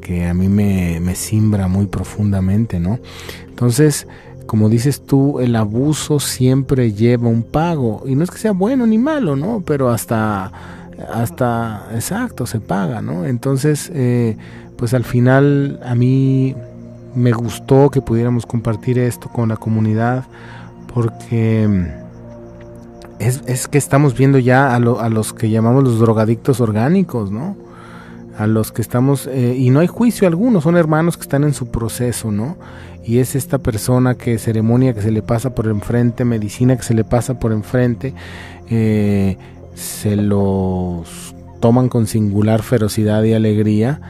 que 0.00 0.26
a 0.26 0.34
mí 0.34 0.48
me, 0.48 0.98
me 1.00 1.14
simbra 1.14 1.68
muy 1.68 1.86
profundamente, 1.86 2.80
¿no? 2.80 2.98
Entonces, 3.48 4.08
como 4.46 4.68
dices 4.68 5.04
tú, 5.04 5.40
el 5.40 5.56
abuso 5.56 6.20
siempre 6.20 6.92
lleva 6.92 7.28
un 7.28 7.42
pago. 7.42 8.02
Y 8.06 8.14
no 8.14 8.24
es 8.24 8.30
que 8.30 8.38
sea 8.38 8.52
bueno 8.52 8.86
ni 8.86 8.98
malo, 8.98 9.36
¿no? 9.36 9.62
Pero 9.66 9.90
hasta, 9.90 10.52
hasta, 11.12 11.88
exacto, 11.94 12.46
se 12.46 12.60
paga, 12.60 13.02
¿no? 13.02 13.24
Entonces, 13.24 13.90
eh, 13.94 14.36
pues 14.76 14.94
al 14.94 15.04
final 15.04 15.80
a 15.84 15.94
mí 15.94 16.54
me 17.14 17.32
gustó 17.32 17.90
que 17.90 18.00
pudiéramos 18.00 18.46
compartir 18.46 18.98
esto 18.98 19.28
con 19.28 19.50
la 19.50 19.56
comunidad 19.56 20.24
porque 20.94 21.88
es, 23.18 23.68
que 23.68 23.78
estamos 23.78 24.16
viendo 24.16 24.38
ya 24.38 24.74
a, 24.74 24.78
los 24.78 25.32
que 25.32 25.50
llamamos 25.50 25.84
los 25.84 25.98
drogadictos 25.98 26.60
orgánicos, 26.60 27.30
¿no? 27.30 27.56
A 28.38 28.46
los 28.46 28.72
que 28.72 28.82
estamos, 28.82 29.26
eh, 29.26 29.54
y 29.56 29.70
no 29.70 29.80
hay 29.80 29.86
juicio 29.86 30.26
alguno, 30.26 30.60
son 30.60 30.76
hermanos 30.76 31.16
que 31.16 31.22
están 31.22 31.44
en 31.44 31.54
su 31.54 31.70
proceso, 31.70 32.30
¿no? 32.32 32.56
Y 33.04 33.18
es 33.18 33.34
esta 33.34 33.58
persona 33.58 34.14
que 34.16 34.38
ceremonia 34.38 34.94
que 34.94 35.02
se 35.02 35.10
le 35.10 35.22
pasa 35.22 35.54
por 35.54 35.66
enfrente, 35.66 36.24
medicina 36.24 36.76
que 36.76 36.82
se 36.82 36.94
le 36.94 37.04
pasa 37.04 37.38
por 37.38 37.52
enfrente, 37.52 38.14
eh, 38.68 39.36
se 39.74 40.16
los 40.16 41.34
toman 41.60 41.88
con 41.88 42.06
singular 42.06 42.62
ferocidad 42.62 43.22
y 43.24 43.32
alegría 43.32 44.00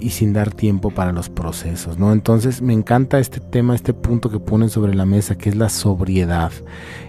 y 0.00 0.10
sin 0.10 0.32
dar 0.32 0.50
tiempo 0.50 0.90
para 0.90 1.12
los 1.12 1.28
procesos, 1.28 1.98
¿no? 1.98 2.12
Entonces 2.12 2.60
me 2.60 2.72
encanta 2.72 3.18
este 3.18 3.40
tema, 3.40 3.74
este 3.74 3.94
punto 3.94 4.30
que 4.30 4.40
ponen 4.40 4.68
sobre 4.68 4.94
la 4.94 5.06
mesa, 5.06 5.36
que 5.36 5.48
es 5.48 5.56
la 5.56 5.68
sobriedad. 5.68 6.52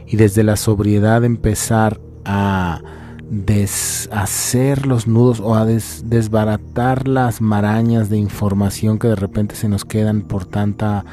Y 0.06 0.18
desde 0.18 0.44
la 0.44 0.56
sobriedad 0.56 1.24
empezar 1.24 2.00
a 2.24 2.82
deshacer 3.30 4.86
los 4.86 5.08
nudos 5.08 5.40
o 5.40 5.56
a 5.56 5.66
desbaratar 5.66 7.08
las 7.08 7.42
marañas 7.42 8.10
de 8.10 8.18
información 8.18 9.00
que 9.00 9.08
de 9.08 9.16
repente 9.16 9.56
se 9.56 9.70
nos 9.70 9.86
quedan 9.86 10.22
por 10.22 10.46
tanta, 10.46 11.06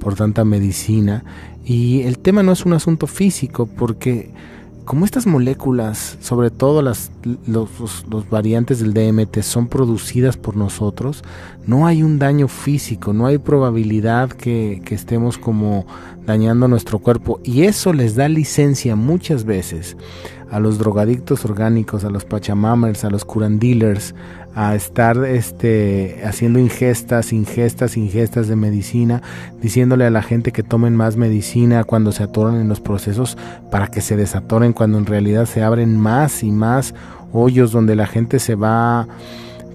por 0.00 0.14
tanta 0.14 0.44
medicina. 0.44 1.24
Y 1.64 2.02
el 2.02 2.18
tema 2.18 2.42
no 2.42 2.52
es 2.52 2.64
un 2.64 2.72
asunto 2.72 3.06
físico, 3.06 3.66
porque 3.66 4.30
como 4.84 5.04
estas 5.04 5.26
moléculas, 5.26 6.16
sobre 6.20 6.50
todo 6.50 6.80
las, 6.80 7.10
los, 7.46 8.30
variantes 8.30 8.78
del 8.78 8.94
DMT, 8.94 9.40
son 9.42 9.66
producidas 9.66 10.36
por 10.36 10.56
nosotros, 10.56 11.24
no 11.66 11.88
hay 11.88 12.04
un 12.04 12.20
daño 12.20 12.46
físico, 12.46 13.12
no 13.12 13.26
hay 13.26 13.38
probabilidad 13.38 14.30
que 14.30 14.80
estemos 14.90 15.38
como 15.38 15.86
dañando 16.24 16.68
nuestro 16.68 17.00
cuerpo. 17.00 17.40
Y 17.42 17.62
eso 17.62 17.92
les 17.92 18.14
da 18.14 18.28
licencia 18.28 18.94
muchas 18.94 19.44
veces 19.44 19.96
a 20.50 20.60
los 20.60 20.78
drogadictos 20.78 21.44
orgánicos, 21.44 22.04
a 22.04 22.10
los 22.10 22.24
pachamamers, 22.24 23.04
a 23.04 23.10
los 23.10 23.24
curandillers, 23.24 24.14
a 24.54 24.74
estar 24.74 25.22
este, 25.24 26.22
haciendo 26.24 26.58
ingestas, 26.58 27.32
ingestas, 27.32 27.96
ingestas 27.96 28.48
de 28.48 28.56
medicina, 28.56 29.22
diciéndole 29.60 30.06
a 30.06 30.10
la 30.10 30.22
gente 30.22 30.50
que 30.50 30.62
tomen 30.62 30.96
más 30.96 31.16
medicina 31.16 31.84
cuando 31.84 32.10
se 32.12 32.22
atoran 32.22 32.60
en 32.60 32.68
los 32.68 32.80
procesos 32.80 33.36
para 33.70 33.88
que 33.88 34.00
se 34.00 34.16
desatoren 34.16 34.72
cuando 34.72 34.96
en 34.96 35.06
realidad 35.06 35.44
se 35.44 35.62
abren 35.62 35.98
más 35.98 36.42
y 36.42 36.52
más 36.52 36.94
hoyos 37.32 37.72
donde 37.72 37.96
la 37.96 38.06
gente 38.06 38.38
se 38.38 38.54
va 38.54 39.06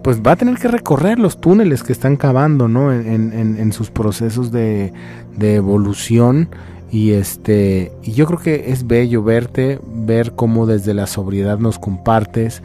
pues 0.04 0.22
va 0.26 0.32
a 0.32 0.36
tener 0.36 0.58
que 0.58 0.68
recorrer 0.68 1.20
los 1.20 1.40
túneles 1.40 1.84
que 1.84 1.94
están 1.94 2.16
cavando 2.16 2.68
¿no? 2.68 2.92
en, 2.92 3.34
en, 3.36 3.72
sus 3.72 3.92
procesos 3.92 4.52
de, 4.52 4.92
de 5.38 5.56
evolución 5.56 6.50
y 6.92 7.14
este 7.14 7.94
y 8.04 8.12
yo 8.12 8.26
creo 8.26 8.40
que 8.40 8.72
es 8.72 8.86
bello 8.86 9.24
verte 9.24 9.80
ver 9.86 10.34
cómo 10.34 10.66
desde 10.66 10.94
la 10.94 11.08
sobriedad 11.08 11.58
nos 11.58 11.80
compartes. 11.80 12.62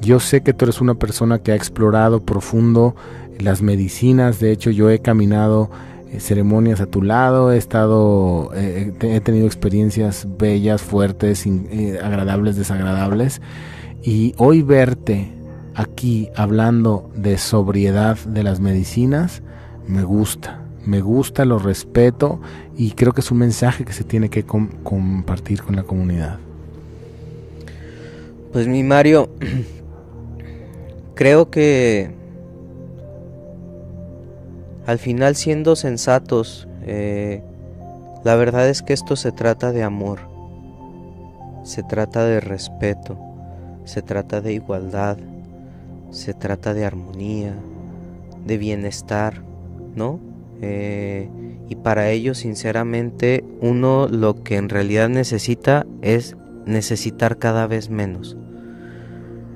Yo 0.00 0.20
sé 0.20 0.42
que 0.42 0.52
tú 0.52 0.66
eres 0.66 0.80
una 0.80 0.94
persona 0.94 1.38
que 1.38 1.52
ha 1.52 1.56
explorado 1.56 2.20
profundo 2.20 2.94
las 3.38 3.62
medicinas, 3.62 4.40
de 4.40 4.52
hecho 4.52 4.70
yo 4.70 4.90
he 4.90 4.98
caminado 4.98 5.70
eh, 6.12 6.20
ceremonias 6.20 6.80
a 6.80 6.86
tu 6.86 7.02
lado, 7.02 7.52
he 7.52 7.56
estado, 7.56 8.50
eh, 8.54 8.92
he 9.00 9.20
tenido 9.20 9.46
experiencias 9.46 10.26
bellas, 10.38 10.82
fuertes, 10.82 11.46
eh, 11.46 11.98
agradables, 12.02 12.56
desagradables, 12.56 13.40
y 14.02 14.34
hoy 14.36 14.62
verte 14.62 15.32
aquí 15.74 16.28
hablando 16.36 17.10
de 17.14 17.38
sobriedad 17.38 18.18
de 18.18 18.42
las 18.42 18.60
medicinas, 18.60 19.42
me 19.86 20.02
gusta, 20.02 20.61
me 20.84 21.00
gusta, 21.00 21.44
lo 21.44 21.58
respeto 21.58 22.40
y 22.76 22.92
creo 22.92 23.12
que 23.12 23.20
es 23.20 23.30
un 23.30 23.38
mensaje 23.38 23.84
que 23.84 23.92
se 23.92 24.04
tiene 24.04 24.28
que 24.28 24.44
compartir 24.44 25.62
con 25.62 25.76
la 25.76 25.82
comunidad. 25.82 26.38
Pues 28.52 28.66
mi 28.66 28.82
Mario, 28.82 29.30
creo 31.14 31.50
que 31.50 32.10
al 34.86 34.98
final 34.98 35.36
siendo 35.36 35.76
sensatos, 35.76 36.68
eh, 36.82 37.42
la 38.24 38.34
verdad 38.36 38.68
es 38.68 38.82
que 38.82 38.92
esto 38.92 39.16
se 39.16 39.32
trata 39.32 39.72
de 39.72 39.82
amor, 39.82 40.20
se 41.62 41.82
trata 41.82 42.24
de 42.24 42.40
respeto, 42.40 43.18
se 43.84 44.02
trata 44.02 44.40
de 44.40 44.52
igualdad, 44.52 45.16
se 46.10 46.34
trata 46.34 46.74
de 46.74 46.84
armonía, 46.84 47.54
de 48.44 48.58
bienestar, 48.58 49.42
¿no? 49.94 50.31
Eh, 50.62 51.28
y 51.68 51.76
para 51.76 52.10
ello, 52.10 52.34
sinceramente, 52.34 53.44
uno 53.60 54.08
lo 54.08 54.42
que 54.42 54.56
en 54.56 54.68
realidad 54.68 55.08
necesita 55.08 55.86
es 56.00 56.36
necesitar 56.64 57.38
cada 57.38 57.66
vez 57.66 57.90
menos. 57.90 58.36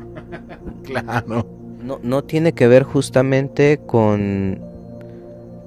claro 0.82 1.56
no, 1.86 2.00
no 2.02 2.24
tiene 2.24 2.52
que 2.52 2.66
ver 2.66 2.82
justamente 2.82 3.78
con 3.86 4.60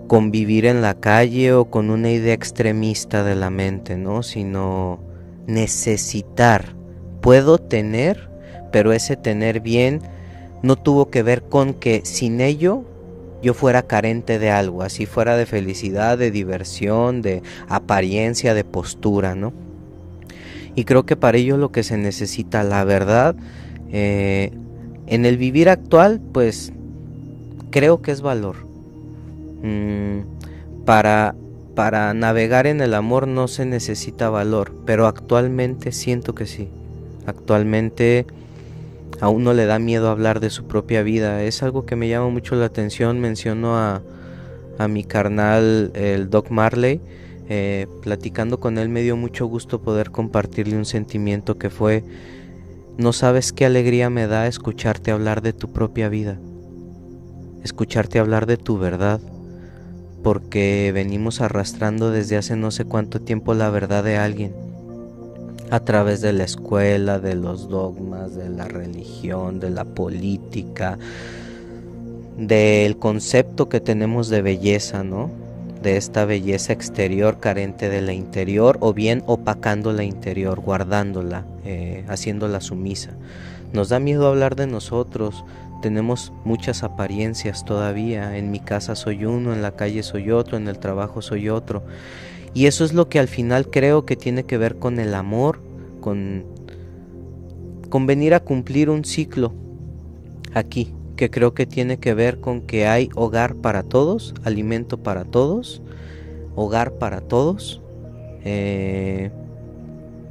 convivir 0.07 0.65
en 0.65 0.81
la 0.81 0.95
calle 0.95 1.53
o 1.53 1.65
con 1.65 1.89
una 1.89 2.11
idea 2.11 2.33
extremista 2.33 3.23
de 3.23 3.35
la 3.35 3.49
mente, 3.49 3.95
¿no? 3.95 4.21
Sino 4.21 4.99
necesitar. 5.47 6.75
Puedo 7.21 7.57
tener, 7.57 8.29
pero 8.71 8.91
ese 8.91 9.15
tener 9.15 9.61
bien 9.61 10.01
no 10.61 10.75
tuvo 10.75 11.09
que 11.09 11.23
ver 11.23 11.43
con 11.43 11.73
que 11.73 12.01
sin 12.03 12.41
ello 12.41 12.83
yo 13.41 13.53
fuera 13.53 13.83
carente 13.83 14.39
de 14.39 14.51
algo, 14.51 14.81
así 14.81 15.05
fuera 15.05 15.37
de 15.37 15.45
felicidad, 15.45 16.17
de 16.17 16.31
diversión, 16.31 17.21
de 17.21 17.41
apariencia, 17.67 18.53
de 18.53 18.63
postura, 18.63 19.35
¿no? 19.35 19.53
Y 20.75 20.85
creo 20.85 21.05
que 21.05 21.15
para 21.15 21.37
ello 21.37 21.57
lo 21.57 21.71
que 21.71 21.83
se 21.83 21.97
necesita, 21.97 22.63
la 22.63 22.83
verdad, 22.83 23.35
eh, 23.91 24.51
en 25.07 25.25
el 25.25 25.37
vivir 25.37 25.69
actual, 25.69 26.21
pues 26.31 26.71
creo 27.71 28.01
que 28.01 28.11
es 28.11 28.21
valor. 28.21 28.57
Mm, 29.63 30.21
para, 30.85 31.35
para 31.75 32.13
navegar 32.13 32.67
en 32.67 32.81
el 32.81 32.93
amor 32.93 33.27
no 33.27 33.47
se 33.47 33.65
necesita 33.65 34.29
valor, 34.29 34.73
pero 34.85 35.07
actualmente 35.07 35.91
siento 35.91 36.35
que 36.35 36.45
sí. 36.45 36.69
Actualmente 37.25 38.25
a 39.21 39.29
uno 39.29 39.53
le 39.53 39.65
da 39.65 39.79
miedo 39.79 40.09
hablar 40.09 40.39
de 40.39 40.49
su 40.49 40.65
propia 40.65 41.03
vida. 41.03 41.43
Es 41.43 41.63
algo 41.63 41.85
que 41.85 41.95
me 41.95 42.07
llama 42.07 42.29
mucho 42.29 42.55
la 42.55 42.65
atención. 42.65 43.19
Menciono 43.19 43.77
a, 43.77 44.01
a 44.77 44.87
mi 44.87 45.03
carnal, 45.03 45.91
el 45.95 46.29
Doc 46.29 46.49
Marley. 46.51 47.01
eh, 47.49 47.87
platicando 48.03 48.59
con 48.59 48.77
él 48.77 48.89
me 48.89 49.01
dio 49.01 49.17
mucho 49.17 49.47
gusto 49.47 49.81
poder 49.81 50.11
compartirle 50.11 50.77
un 50.77 50.85
sentimiento 50.85 51.57
que 51.57 51.71
fue, 51.71 52.03
no 52.97 53.11
sabes 53.11 53.51
qué 53.51 53.65
alegría 53.65 54.09
me 54.09 54.27
da 54.27 54.45
escucharte 54.47 55.11
hablar 55.11 55.41
de 55.41 55.51
tu 55.51 55.73
propia 55.73 56.09
vida, 56.09 56.39
escucharte 57.63 58.19
hablar 58.19 58.45
de 58.45 58.57
tu 58.57 58.77
verdad, 58.77 59.19
porque 60.23 60.91
venimos 60.93 61.41
arrastrando 61.41 62.11
desde 62.11 62.37
hace 62.37 62.55
no 62.55 62.69
sé 62.69 62.85
cuánto 62.85 63.19
tiempo 63.19 63.55
la 63.55 63.71
verdad 63.71 64.03
de 64.03 64.17
alguien, 64.17 64.53
a 65.71 65.79
través 65.79 66.21
de 66.21 66.33
la 66.33 66.43
escuela, 66.43 67.19
de 67.19 67.35
los 67.35 67.69
dogmas, 67.69 68.35
de 68.35 68.49
la 68.49 68.67
religión, 68.67 69.59
de 69.59 69.69
la 69.69 69.85
política, 69.85 70.97
del 72.37 72.97
concepto 72.97 73.69
que 73.69 73.79
tenemos 73.79 74.29
de 74.29 74.41
belleza, 74.41 75.03
¿no? 75.03 75.29
de 75.81 75.95
esta 75.95 76.25
belleza 76.25 76.73
exterior 76.73 77.39
carente 77.39 77.89
de 77.89 78.01
la 78.01 78.13
interior 78.13 78.77
o 78.81 78.93
bien 78.93 79.23
opacando 79.27 79.93
la 79.93 80.03
interior, 80.03 80.59
guardándola, 80.59 81.45
eh, 81.63 82.03
haciéndola 82.09 82.59
sumisa. 82.59 83.11
Nos 83.71 83.89
da 83.89 83.99
miedo 83.99 84.27
hablar 84.27 84.55
de 84.55 84.67
nosotros, 84.67 85.45
tenemos 85.81 86.33
muchas 86.43 86.83
apariencias 86.83 87.63
todavía, 87.63 88.37
en 88.37 88.51
mi 88.51 88.59
casa 88.59 88.95
soy 88.95 89.25
uno, 89.25 89.53
en 89.53 89.61
la 89.61 89.71
calle 89.71 90.03
soy 90.03 90.31
otro, 90.31 90.57
en 90.57 90.67
el 90.67 90.79
trabajo 90.79 91.21
soy 91.21 91.49
otro. 91.49 91.83
Y 92.59 92.67
eso 92.67 92.83
es 92.83 92.91
lo 92.91 93.07
que 93.07 93.19
al 93.19 93.29
final 93.29 93.69
creo 93.69 94.05
que 94.05 94.17
tiene 94.17 94.43
que 94.43 94.57
ver 94.57 94.75
con 94.75 94.99
el 94.99 95.13
amor, 95.13 95.61
con, 96.01 96.43
con 97.89 98.05
venir 98.05 98.33
a 98.33 98.41
cumplir 98.41 98.89
un 98.89 99.05
ciclo 99.05 99.53
aquí, 100.53 100.93
que 101.15 101.29
creo 101.29 101.53
que 101.53 101.65
tiene 101.65 101.99
que 101.99 102.13
ver 102.13 102.41
con 102.41 102.59
que 102.59 102.85
hay 102.85 103.07
hogar 103.15 103.55
para 103.55 103.83
todos, 103.83 104.33
alimento 104.43 104.97
para 104.97 105.23
todos, 105.23 105.81
hogar 106.53 106.95
para 106.95 107.21
todos. 107.21 107.81
Eh, 108.43 109.31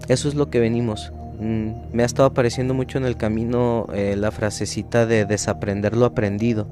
eso 0.08 0.28
es 0.28 0.34
lo 0.34 0.50
que 0.50 0.60
venimos. 0.60 1.10
Mm, 1.40 1.70
me 1.94 2.02
ha 2.02 2.06
estado 2.06 2.28
apareciendo 2.28 2.74
mucho 2.74 2.98
en 2.98 3.06
el 3.06 3.16
camino 3.16 3.86
eh, 3.94 4.16
la 4.18 4.32
frasecita 4.32 5.06
de 5.06 5.24
desaprender 5.24 5.96
lo 5.96 6.04
aprendido. 6.04 6.68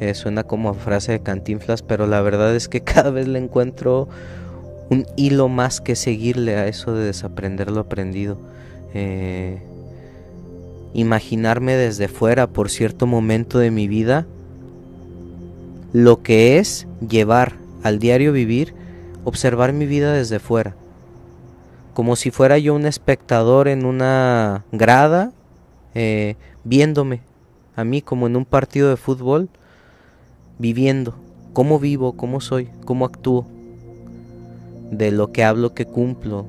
Eh, 0.00 0.14
suena 0.14 0.42
como 0.44 0.72
frase 0.72 1.12
de 1.12 1.20
cantinflas, 1.20 1.82
pero 1.82 2.06
la 2.06 2.22
verdad 2.22 2.56
es 2.56 2.66
que 2.70 2.80
cada 2.82 3.10
vez 3.10 3.28
le 3.28 3.38
encuentro 3.38 4.08
un 4.90 5.06
hilo 5.16 5.48
más 5.48 5.80
que 5.80 5.96
seguirle 5.96 6.56
a 6.56 6.66
eso 6.66 6.92
de 6.92 7.06
desaprender 7.06 7.70
lo 7.70 7.80
aprendido. 7.80 8.38
Imaginarme 10.92 11.76
desde 11.76 12.08
fuera 12.08 12.48
por 12.48 12.68
cierto 12.68 13.06
momento 13.06 13.58
de 13.58 13.70
mi 13.70 13.86
vida 13.86 14.26
lo 15.92 16.22
que 16.22 16.58
es 16.58 16.86
llevar 17.08 17.54
al 17.82 17.98
diario 17.98 18.32
vivir, 18.32 18.74
observar 19.24 19.72
mi 19.72 19.86
vida 19.86 20.12
desde 20.12 20.38
fuera, 20.38 20.74
como 21.94 22.16
si 22.16 22.30
fuera 22.30 22.58
yo 22.58 22.74
un 22.74 22.86
espectador 22.86 23.68
en 23.68 23.84
una 23.84 24.64
grada, 24.72 25.32
eh, 25.94 26.36
viéndome 26.64 27.20
a 27.74 27.84
mí 27.84 28.02
como 28.02 28.26
en 28.26 28.36
un 28.36 28.44
partido 28.44 28.88
de 28.90 28.96
fútbol, 28.96 29.48
viviendo, 30.58 31.14
cómo 31.52 31.78
vivo, 31.78 32.12
cómo 32.12 32.40
soy, 32.40 32.68
cómo 32.84 33.04
actúo, 33.04 33.46
de 34.90 35.10
lo 35.10 35.32
que 35.32 35.44
hablo 35.44 35.74
que 35.74 35.86
cumplo, 35.86 36.46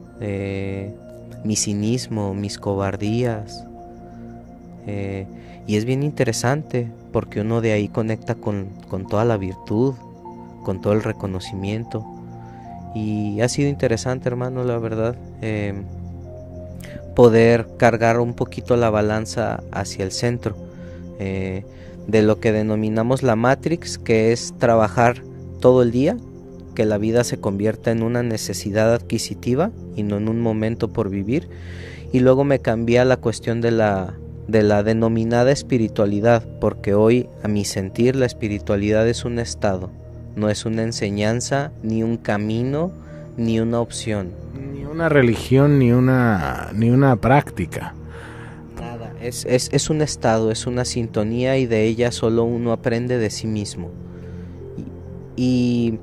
mi 1.43 1.55
cinismo, 1.55 2.33
mis 2.33 2.57
cobardías, 2.57 3.65
eh, 4.87 5.25
y 5.67 5.75
es 5.75 5.85
bien 5.85 6.03
interesante 6.03 6.91
porque 7.11 7.41
uno 7.41 7.61
de 7.61 7.73
ahí 7.73 7.87
conecta 7.87 8.35
con, 8.35 8.69
toda 9.09 9.25
la 9.25 9.37
virtud, 9.37 9.93
con 10.63 10.81
todo 10.81 10.93
el 10.93 11.03
reconocimiento. 11.03 12.05
Y 12.95 13.39
ha 13.41 13.49
sido 13.49 13.69
interesante, 13.69 14.27
hermano, 14.27 14.63
la 14.63 14.77
verdad, 14.79 15.15
em, 15.41 15.83
poder 17.15 17.67
cargar 17.77 18.19
un 18.19 18.33
poquito 18.33 18.75
la 18.75 18.89
balanza 18.89 19.61
hacia 19.71 20.03
el 20.03 20.11
centro 20.11 20.55
eh, 21.19 21.63
de 22.07 22.21
lo 22.21 22.39
que 22.39 22.51
denominamos 22.51 23.23
la 23.23 23.35
Matrix, 23.35 23.97
que 23.97 24.31
es 24.31 24.53
trabajar 24.57 25.21
todo 25.59 25.83
el 25.83 25.91
día, 25.91 26.17
que 26.71 26.85
la 26.85 26.97
vida 26.97 27.23
se 27.23 27.39
convierta 27.39 27.91
en 27.91 28.03
una 28.03 28.23
necesidad 28.23 28.93
adquisitiva 28.93 29.71
y 29.95 30.03
no 30.03 30.17
en 30.17 30.27
un 30.27 30.41
momento 30.41 30.89
por 30.89 31.09
vivir. 31.09 31.47
Y 32.11 32.19
luego 32.19 32.43
me 32.43 32.59
cambia 32.59 33.05
la 33.05 33.17
cuestión 33.17 33.61
de 33.61 33.71
la 33.71 34.15
de 34.47 34.63
la 34.63 34.83
denominada 34.83 35.51
espiritualidad, 35.51 36.45
porque 36.59 36.93
hoy 36.93 37.27
a 37.43 37.47
mi 37.47 37.63
sentir 37.63 38.15
la 38.15 38.25
espiritualidad 38.25 39.07
es 39.07 39.23
un 39.23 39.39
estado, 39.39 39.89
no 40.35 40.49
es 40.49 40.65
una 40.65 40.83
enseñanza, 40.83 41.71
ni 41.83 42.03
un 42.03 42.17
camino, 42.17 42.91
ni 43.37 43.59
una 43.59 43.79
opción. 43.79 44.31
Ni 44.73 44.83
una 44.83 45.09
religión, 45.09 45.79
ni 45.79 45.91
una, 45.91 46.71
ni 46.73 46.89
una 46.89 47.15
práctica. 47.15 47.95
Nada, 48.79 49.13
es, 49.21 49.45
es, 49.45 49.69
es 49.71 49.89
un 49.89 50.01
estado, 50.01 50.51
es 50.51 50.67
una 50.67 50.83
sintonía 50.83 51.57
y 51.57 51.65
de 51.65 51.85
ella 51.85 52.11
solo 52.11 52.43
uno 52.43 52.73
aprende 52.73 53.17
de 53.17 53.29
sí 53.29 53.47
mismo. 53.47 53.89
y 55.37 55.97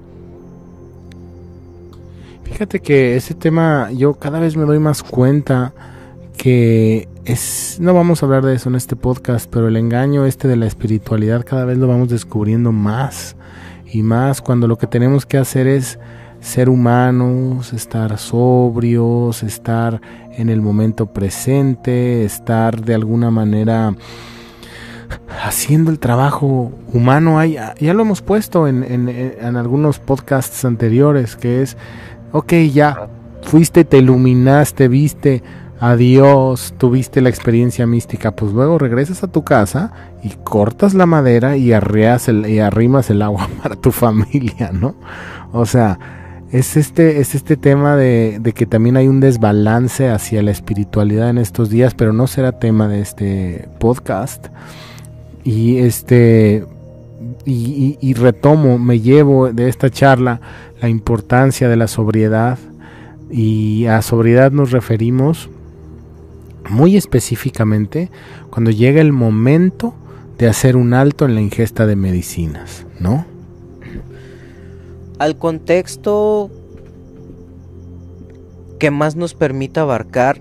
Fíjate 2.50 2.80
que 2.80 3.16
ese 3.16 3.34
tema 3.34 3.90
yo 3.92 4.14
cada 4.14 4.40
vez 4.40 4.56
me 4.56 4.64
doy 4.64 4.78
más 4.78 5.02
cuenta 5.02 5.72
que 6.36 7.08
es, 7.24 7.78
no 7.80 7.92
vamos 7.94 8.22
a 8.22 8.26
hablar 8.26 8.44
de 8.44 8.54
eso 8.54 8.68
en 8.68 8.74
este 8.74 8.96
podcast, 8.96 9.48
pero 9.50 9.68
el 9.68 9.76
engaño 9.76 10.24
este 10.24 10.48
de 10.48 10.56
la 10.56 10.66
espiritualidad 10.66 11.44
cada 11.44 11.64
vez 11.64 11.78
lo 11.78 11.86
vamos 11.86 12.08
descubriendo 12.08 12.72
más 12.72 13.36
y 13.92 14.02
más 14.02 14.40
cuando 14.40 14.66
lo 14.66 14.78
que 14.78 14.86
tenemos 14.86 15.26
que 15.26 15.36
hacer 15.36 15.66
es 15.66 15.98
ser 16.40 16.68
humanos, 16.68 17.72
estar 17.72 18.16
sobrios, 18.18 19.42
estar 19.42 20.00
en 20.32 20.48
el 20.48 20.62
momento 20.62 21.06
presente, 21.06 22.24
estar 22.24 22.80
de 22.80 22.94
alguna 22.94 23.30
manera 23.30 23.94
haciendo 25.42 25.90
el 25.90 25.98
trabajo 25.98 26.72
humano. 26.92 27.44
ya 27.44 27.74
lo 27.94 28.02
hemos 28.02 28.22
puesto 28.22 28.68
en, 28.68 28.84
en, 28.84 29.08
en 29.08 29.56
algunos 29.56 29.98
podcasts 29.98 30.64
anteriores, 30.64 31.36
que 31.36 31.62
es, 31.62 31.76
ok, 32.32 32.52
ya 32.72 33.08
fuiste, 33.42 33.84
te 33.84 33.98
iluminaste, 33.98 34.88
viste 34.88 35.42
adiós, 35.80 36.74
tuviste 36.76 37.20
la 37.20 37.28
experiencia 37.28 37.86
mística, 37.86 38.32
pues 38.32 38.52
luego 38.52 38.78
regresas 38.78 39.22
a 39.22 39.28
tu 39.28 39.44
casa 39.44 39.92
y 40.22 40.30
cortas 40.30 40.94
la 40.94 41.06
madera 41.06 41.56
y, 41.56 41.72
arreas 41.72 42.28
el, 42.28 42.48
y 42.48 42.58
arrimas 42.58 43.10
el 43.10 43.22
agua 43.22 43.48
para 43.62 43.76
tu 43.76 43.92
familia, 43.92 44.70
¿no? 44.72 44.96
O 45.52 45.66
sea, 45.66 45.98
es 46.50 46.76
este, 46.76 47.20
es 47.20 47.34
este 47.34 47.56
tema 47.56 47.96
de, 47.96 48.38
de, 48.40 48.52
que 48.52 48.66
también 48.66 48.96
hay 48.96 49.06
un 49.06 49.20
desbalance 49.20 50.08
hacia 50.08 50.42
la 50.42 50.50
espiritualidad 50.50 51.30
en 51.30 51.38
estos 51.38 51.70
días, 51.70 51.94
pero 51.94 52.12
no 52.12 52.26
será 52.26 52.52
tema 52.52 52.88
de 52.88 53.00
este 53.00 53.68
podcast. 53.78 54.48
Y 55.44 55.78
este 55.78 56.66
y, 57.44 58.14
retomo, 58.14 58.78
me 58.78 59.00
llevo 59.00 59.52
de 59.52 59.68
esta 59.68 59.90
charla 59.90 60.40
la 60.80 60.88
importancia 60.88 61.68
de 61.68 61.76
la 61.76 61.88
sobriedad. 61.88 62.58
Y 63.30 63.86
a 63.86 64.00
sobriedad 64.02 64.52
nos 64.52 64.70
referimos 64.70 65.50
muy 66.68 66.96
específicamente 66.96 68.10
cuando 68.50 68.70
llega 68.70 69.00
el 69.00 69.12
momento 69.12 69.94
de 70.38 70.48
hacer 70.48 70.76
un 70.76 70.94
alto 70.94 71.24
en 71.24 71.34
la 71.34 71.40
ingesta 71.40 71.86
de 71.86 71.96
medicinas, 71.96 72.86
¿no? 73.00 73.26
Al 75.18 75.36
contexto 75.36 76.50
que 78.78 78.90
más 78.90 79.16
nos 79.16 79.34
permita 79.34 79.80
abarcar 79.80 80.40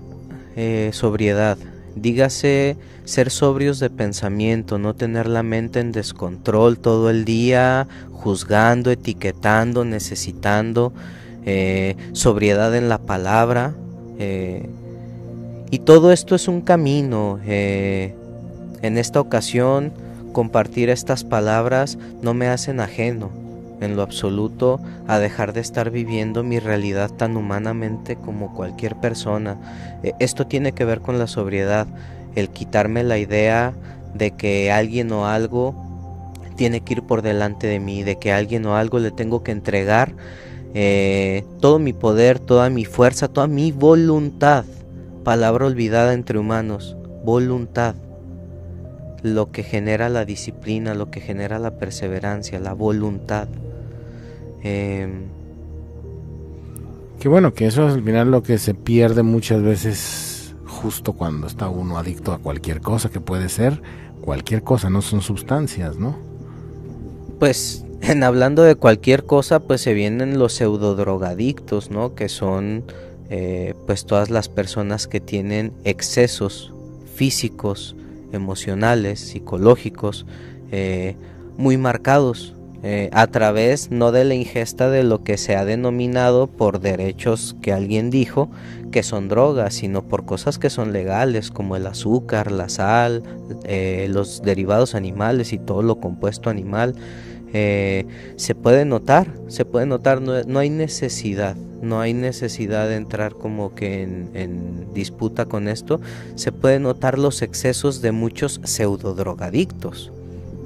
eh, 0.54 0.90
sobriedad, 0.92 1.58
dígase 1.94 2.76
ser 3.04 3.30
sobrios 3.30 3.78
de 3.78 3.90
pensamiento, 3.90 4.78
no 4.78 4.94
tener 4.94 5.26
la 5.26 5.42
mente 5.42 5.80
en 5.80 5.92
descontrol 5.92 6.78
todo 6.78 7.10
el 7.10 7.24
día, 7.24 7.88
juzgando, 8.12 8.90
etiquetando, 8.90 9.84
necesitando, 9.84 10.92
eh, 11.44 11.96
sobriedad 12.12 12.74
en 12.74 12.88
la 12.88 12.98
palabra, 12.98 13.74
eh, 14.18 14.68
y 15.70 15.80
todo 15.80 16.12
esto 16.12 16.34
es 16.34 16.48
un 16.48 16.60
camino. 16.60 17.38
Eh, 17.46 18.14
en 18.82 18.98
esta 18.98 19.20
ocasión, 19.20 19.92
compartir 20.32 20.88
estas 20.90 21.24
palabras 21.24 21.98
no 22.22 22.34
me 22.34 22.48
hacen 22.48 22.80
ajeno 22.80 23.37
en 23.80 23.96
lo 23.96 24.02
absoluto 24.02 24.80
a 25.06 25.18
dejar 25.18 25.52
de 25.52 25.60
estar 25.60 25.90
viviendo 25.90 26.42
mi 26.42 26.58
realidad 26.58 27.10
tan 27.10 27.36
humanamente 27.36 28.16
como 28.16 28.54
cualquier 28.54 28.96
persona. 28.96 29.58
Eh, 30.02 30.12
esto 30.18 30.46
tiene 30.46 30.72
que 30.72 30.84
ver 30.84 31.00
con 31.00 31.18
la 31.18 31.26
sobriedad, 31.26 31.86
el 32.34 32.50
quitarme 32.50 33.02
la 33.04 33.18
idea 33.18 33.74
de 34.14 34.32
que 34.32 34.72
alguien 34.72 35.12
o 35.12 35.26
algo 35.26 35.74
tiene 36.56 36.80
que 36.80 36.94
ir 36.94 37.02
por 37.02 37.22
delante 37.22 37.66
de 37.66 37.80
mí, 37.80 38.02
de 38.02 38.18
que 38.18 38.32
alguien 38.32 38.66
o 38.66 38.76
algo 38.76 38.98
le 38.98 39.10
tengo 39.10 39.42
que 39.42 39.52
entregar 39.52 40.12
eh, 40.74 41.44
todo 41.60 41.78
mi 41.78 41.92
poder, 41.92 42.38
toda 42.38 42.68
mi 42.68 42.84
fuerza, 42.84 43.28
toda 43.28 43.46
mi 43.46 43.72
voluntad 43.72 44.64
palabra 45.28 45.66
olvidada 45.66 46.14
entre 46.14 46.38
humanos, 46.38 46.96
voluntad, 47.22 47.94
lo 49.22 49.52
que 49.52 49.62
genera 49.62 50.08
la 50.08 50.24
disciplina, 50.24 50.94
lo 50.94 51.10
que 51.10 51.20
genera 51.20 51.58
la 51.58 51.72
perseverancia, 51.72 52.58
la 52.60 52.72
voluntad. 52.72 53.46
Em, 54.62 55.26
Que 57.20 57.28
bueno, 57.28 57.52
que 57.52 57.66
eso 57.66 57.88
es 57.88 57.94
al 57.94 58.02
final 58.02 58.30
lo 58.30 58.42
que 58.42 58.58
se 58.58 58.74
pierde 58.74 59.22
muchas 59.22 59.62
veces 59.62 60.54
justo 60.66 61.12
cuando 61.14 61.46
está 61.46 61.68
uno 61.68 61.98
adicto 61.98 62.32
a 62.32 62.38
cualquier 62.38 62.80
cosa, 62.80 63.10
que 63.10 63.20
puede 63.20 63.48
ser 63.48 63.82
cualquier 64.20 64.62
cosa, 64.62 64.90
no 64.90 65.02
son 65.02 65.20
sustancias, 65.20 65.96
¿no? 65.96 66.16
Pues 67.38 67.84
en 68.02 68.22
hablando 68.22 68.62
de 68.62 68.76
cualquier 68.76 69.24
cosa, 69.24 69.60
pues 69.60 69.80
se 69.80 69.94
vienen 69.94 70.38
los 70.38 70.54
pseudodrogadictos, 70.54 71.90
¿no? 71.90 72.14
Que 72.14 72.28
son 72.28 72.84
eh, 73.30 73.74
pues 73.86 74.06
todas 74.06 74.30
las 74.30 74.48
personas 74.48 75.06
que 75.06 75.20
tienen 75.20 75.72
excesos 75.84 76.72
físicos, 77.14 77.96
emocionales, 78.32 79.20
psicológicos, 79.20 80.26
eh, 80.70 81.16
muy 81.56 81.76
marcados 81.76 82.54
eh, 82.82 83.10
a 83.12 83.26
través 83.26 83.90
no 83.90 84.12
de 84.12 84.24
la 84.24 84.34
ingesta 84.34 84.90
de 84.90 85.02
lo 85.02 85.24
que 85.24 85.36
se 85.36 85.56
ha 85.56 85.64
denominado 85.64 86.46
por 86.46 86.80
derechos 86.80 87.56
que 87.60 87.72
alguien 87.72 88.10
dijo 88.10 88.50
que 88.92 89.02
son 89.02 89.28
drogas, 89.28 89.74
sino 89.74 90.02
por 90.02 90.24
cosas 90.24 90.58
que 90.58 90.70
son 90.70 90.92
legales 90.92 91.50
como 91.50 91.76
el 91.76 91.86
azúcar, 91.86 92.50
la 92.50 92.68
sal, 92.68 93.22
los 94.08 94.40
derivados 94.42 94.94
animales 94.94 95.52
y 95.52 95.58
todo 95.58 95.82
lo 95.82 96.00
compuesto 96.00 96.48
animal. 96.48 96.94
se 97.52 98.54
puede 98.54 98.86
notar, 98.86 99.34
se 99.48 99.66
puede 99.66 99.84
notar, 99.84 100.22
no 100.22 100.58
hay 100.58 100.70
necesidad 100.70 101.54
no 101.82 102.00
hay 102.00 102.14
necesidad 102.14 102.88
de 102.88 102.96
entrar 102.96 103.34
como 103.34 103.74
que 103.74 104.02
en, 104.02 104.92
disputa 104.94 105.46
con 105.46 105.68
esto, 105.68 106.00
se 106.34 106.52
pueden 106.52 106.82
notar 106.82 107.18
los 107.18 107.42
excesos 107.42 108.02
de 108.02 108.12
muchos 108.12 108.60
pseudo 108.64 109.14
drogadictos. 109.14 110.12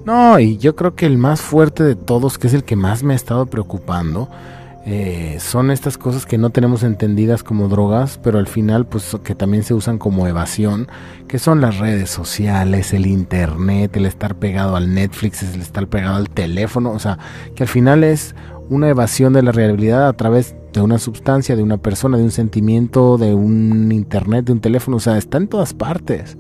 No, 0.05 0.39
y 0.41 0.59
yo 0.59 0.75
creo 0.75 0.95
que 0.95 1.07
el 1.07 1.17
más 1.17 1.41
fuerte 1.41 1.85
de 1.85 1.95
todos, 1.95 2.39
que 2.39 2.49
es 2.49 2.55
el 2.55 2.65
que 2.65 2.77
más 2.77 3.03
me 3.03 3.13
ha 3.13 3.17
estado 3.17 3.47
preocupando, 3.47 4.29
eh, 4.85 5.37
son 5.39 5.71
estas 5.71 5.97
cosas 5.97 6.27
que 6.27 6.39
no 6.39 6.51
tenemos 6.51 6.83
entendidas 6.83 7.45
como 7.45 7.69
drogas, 7.69 8.19
pero 8.21 8.41
al 8.41 8.49
final 8.49 8.85
pues 8.85 9.17
que 9.23 9.37
también 9.37 9.63
se 9.63 9.75
usan 9.75 9.99
como 9.99 10.27
evasión, 10.27 10.89
que 11.29 11.39
son 11.39 11.61
las 11.61 11.79
redes 11.79 12.11
sociales, 12.11 12.93
el 12.93 13.07
internet, 13.07 13.97
el 13.97 14.07
estar 14.07 14.35
pegado 14.35 14.75
al 14.75 14.93
Netflix, 14.93 15.45
el 15.45 15.61
estar 15.61 15.87
pegado 15.87 16.17
al 16.17 16.31
teléfono, 16.31 16.91
o 16.91 16.99
sea, 16.99 17.19
que 17.55 17.63
al 17.63 17.69
final 17.69 18.03
es 18.03 18.35
una 18.71 18.89
evasión 18.89 19.33
de 19.35 19.43
la 19.43 19.53
realidad 19.53 20.09
a 20.09 20.13
través 20.15 20.57
de 20.73 20.81
una 20.81 20.99
sustancia, 20.99 21.55
de 21.55 21.63
una 21.63 21.77
persona, 21.77 22.17
de 22.17 22.25
un 22.25 22.33
sentimiento, 22.33 23.19
de 23.19 23.35
un 23.35 23.93
internet, 23.93 24.47
de 24.47 24.53
un 24.53 24.61
teléfono, 24.61 24.97
o 24.97 25.01
sea, 25.01 25.17
está 25.17 25.39
en 25.39 25.47
todas 25.47 25.75
partes. 25.75 26.37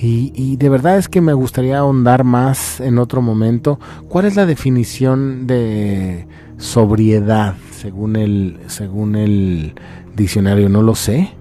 Y, 0.00 0.56
de 0.56 0.68
verdad 0.68 0.96
es 0.96 1.08
que 1.08 1.20
me 1.20 1.32
gustaría 1.32 1.78
ahondar 1.78 2.22
más 2.22 2.80
en 2.80 2.98
otro 2.98 3.20
momento. 3.20 3.80
¿Cuál 4.08 4.26
es 4.26 4.36
la 4.36 4.46
definición 4.46 5.48
de 5.48 6.28
sobriedad 6.56 7.56
según 7.72 8.14
el, 8.14 8.60
según 8.68 9.16
el 9.16 9.74
diccionario? 10.14 10.68
No 10.68 10.82
lo 10.82 10.94
sé. 10.94 11.32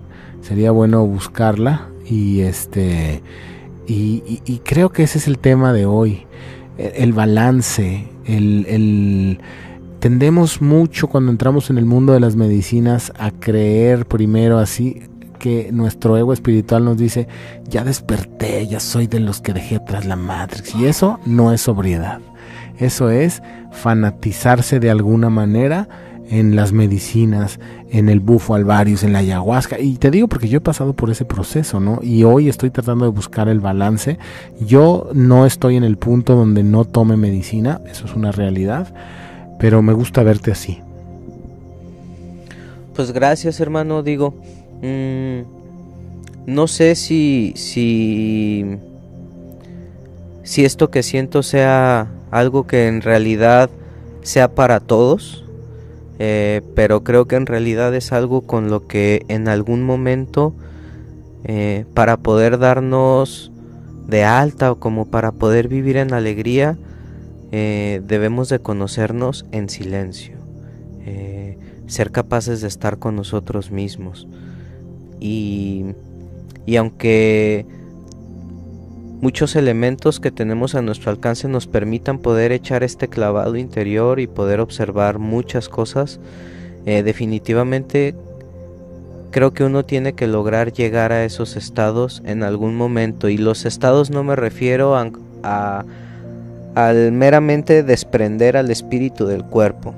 Sería 0.41 0.72
bueno 0.72 1.05
buscarla. 1.05 1.89
Y 2.03 2.39
este. 2.41 3.22
Y, 3.86 4.41
y 4.45 4.60
creo 4.66 4.89
que 4.89 5.03
ese 5.03 5.20
es 5.20 5.28
el 5.28 5.38
tema 5.38 5.72
de 5.72 5.86
hoy. 5.86 6.26
El, 6.78 7.14
balance, 7.14 8.08
el, 8.26 8.66
el 8.68 9.39
tendemos 9.99 10.62
mucho 10.62 11.08
cuando 11.08 11.32
entramos 11.32 11.70
en 11.70 11.78
el 11.78 11.86
mundo 11.86 12.14
de 12.14 12.20
las 12.20 12.36
medicinas 12.36 13.12
a 13.18 13.32
creer 13.32 14.05
primero 14.05 14.60
así 14.60 15.01
que 15.38 15.71
nuestro 15.71 16.17
ego 16.17 16.33
espiritual 16.33 16.85
nos 16.85 16.97
dice, 16.97 17.27
ya 17.69 17.83
desperté, 17.83 18.67
ya 18.67 18.79
soy 18.79 19.07
de 19.07 19.19
los 19.19 19.41
que 19.41 19.53
dejé 19.53 19.77
atrás 19.77 20.05
la 20.05 20.15
Matrix. 20.15 20.75
Y 20.75 20.85
eso 20.85 21.19
no 21.25 21.51
es 21.51 21.61
sobriedad. 21.61 22.19
Eso 22.79 23.09
es 23.09 23.41
fanatizarse 23.71 24.79
de 24.79 24.89
alguna 24.89 25.29
manera 25.29 25.88
en 26.29 26.55
las 26.55 26.73
medicinas, 26.73 27.59
en 27.89 28.09
el 28.09 28.19
bufo 28.19 28.53
alvarius, 28.53 29.03
en 29.03 29.13
la 29.13 29.19
ayahuasca. 29.19 29.79
Y 29.79 29.95
te 29.95 30.11
digo 30.11 30.27
porque 30.27 30.49
yo 30.49 30.57
he 30.57 30.61
pasado 30.61 30.93
por 30.93 31.09
ese 31.09 31.25
proceso, 31.25 31.79
¿no? 31.79 31.99
Y 32.03 32.23
hoy 32.23 32.49
estoy 32.49 32.69
tratando 32.69 33.05
de 33.05 33.11
buscar 33.11 33.47
el 33.47 33.59
balance. 33.59 34.19
Yo 34.59 35.09
no 35.13 35.45
estoy 35.45 35.77
en 35.77 35.83
el 35.83 35.97
punto 35.97 36.35
donde 36.35 36.63
no 36.63 36.85
tome 36.85 37.15
medicina, 37.17 37.81
eso 37.88 38.05
es 38.05 38.13
una 38.13 38.31
realidad 38.31 38.93
pero 39.57 39.81
me 39.81 39.93
gusta 39.93 40.23
verte 40.23 40.51
así. 40.51 40.79
Pues 42.95 43.11
gracias, 43.11 43.59
hermano. 43.59 44.03
Digo, 44.03 44.33
mm, 44.82 45.57
no 46.47 46.67
sé 46.67 46.95
si, 46.95 47.51
si, 47.57 48.80
esto 50.63 50.89
que 50.89 51.03
siento 51.03 51.43
sea 51.43 52.07
algo 52.32 52.65
que 52.65 52.88
en 52.88 53.01
realidad 53.01 53.69
sea 54.21 54.55
para 54.55 54.80
todos, 54.80 55.43
eh, 56.19 56.61
pero 56.73 57.03
creo 57.03 57.28
que 57.28 57.36
en 57.36 57.47
realidad 57.47 57.93
es 57.93 58.13
algo 58.13 58.43
con 58.43 58.69
lo 58.69 58.88
que 58.88 59.25
en 59.28 59.49
algún 59.49 59.84
momento, 59.84 60.53
eh, 61.43 61.84
para 61.93 62.15
poder 62.15 62.59
darnos 62.59 63.51
de 64.07 64.23
alta 64.23 64.71
o 64.71 64.80
como 64.80 65.05
para 65.05 65.34
poder 65.34 65.67
vivir 65.67 65.97
en 65.97 66.13
alegría, 66.13 66.78
eh, 67.51 68.01
debemos 68.07 68.47
de 68.47 68.59
conocernos 68.59 69.45
en 69.51 69.67
silencio, 69.67 70.38
ser 71.88 72.11
capaces 72.11 72.61
de 72.61 72.67
estar 72.67 72.99
con 72.99 73.17
nosotros 73.17 73.71
mismos. 73.71 74.28
Y, 75.20 75.86
y 76.65 76.76
aunque 76.76 77.65
muchos 79.22 79.55
elementos 79.55 80.20
que 80.20 80.32
tenemos 80.32 80.76
a 80.76 80.82
nuestro 80.82 81.11
alcance 81.11 81.47
nos 81.47 81.68
permitan 81.68 82.20
poder 82.20 82.51
echar 82.51 82.84
este 82.84 83.07
clavado 83.07 83.55
interior 83.55 84.20
y 84.20 84.28
poder 84.28 84.59
observar 84.59 85.20
muchas 85.20 85.70
cosas, 85.70 86.20
eh, 86.86 87.03
definitivamente 87.03 88.15
creo 89.32 89.53
que 89.53 89.63
uno 89.63 89.86
tiene 89.86 90.13
que 90.13 90.28
lograr 90.28 90.72
llegar 90.72 91.11
a 91.11 91.26
esos 91.26 91.55
estados 91.55 92.22
en 92.26 92.43
algún 92.43 92.76
momento. 92.76 93.30
Y 93.30 93.38
los 93.38 93.65
estados 93.65 94.09
no 94.09 94.24
me 94.24 94.36
refiero 94.36 94.95
a 94.95 95.86
al 96.76 97.11
meramente 97.11 97.82
desprender 97.82 98.55
al 98.55 98.70
espíritu 98.70 99.26
del 99.26 99.43
cuerpo 99.43 99.95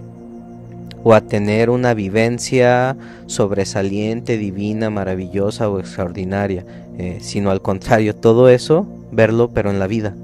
o 1.03 1.13
a 1.13 1.21
tener 1.21 1.69
una 1.69 1.93
vivencia 1.93 2.97
sobresaliente, 3.27 4.37
divina, 4.37 4.89
maravillosa 4.89 5.69
o 5.69 5.79
extraordinaria, 5.79 6.65
eh, 6.97 7.19
sino 7.21 7.51
al 7.51 7.61
contrario, 7.61 8.15
todo 8.15 8.49
eso, 8.49 8.87
verlo 9.11 9.51
pero 9.53 9.69
en 9.69 9.79
la 9.79 9.87
vida, 9.87 10.15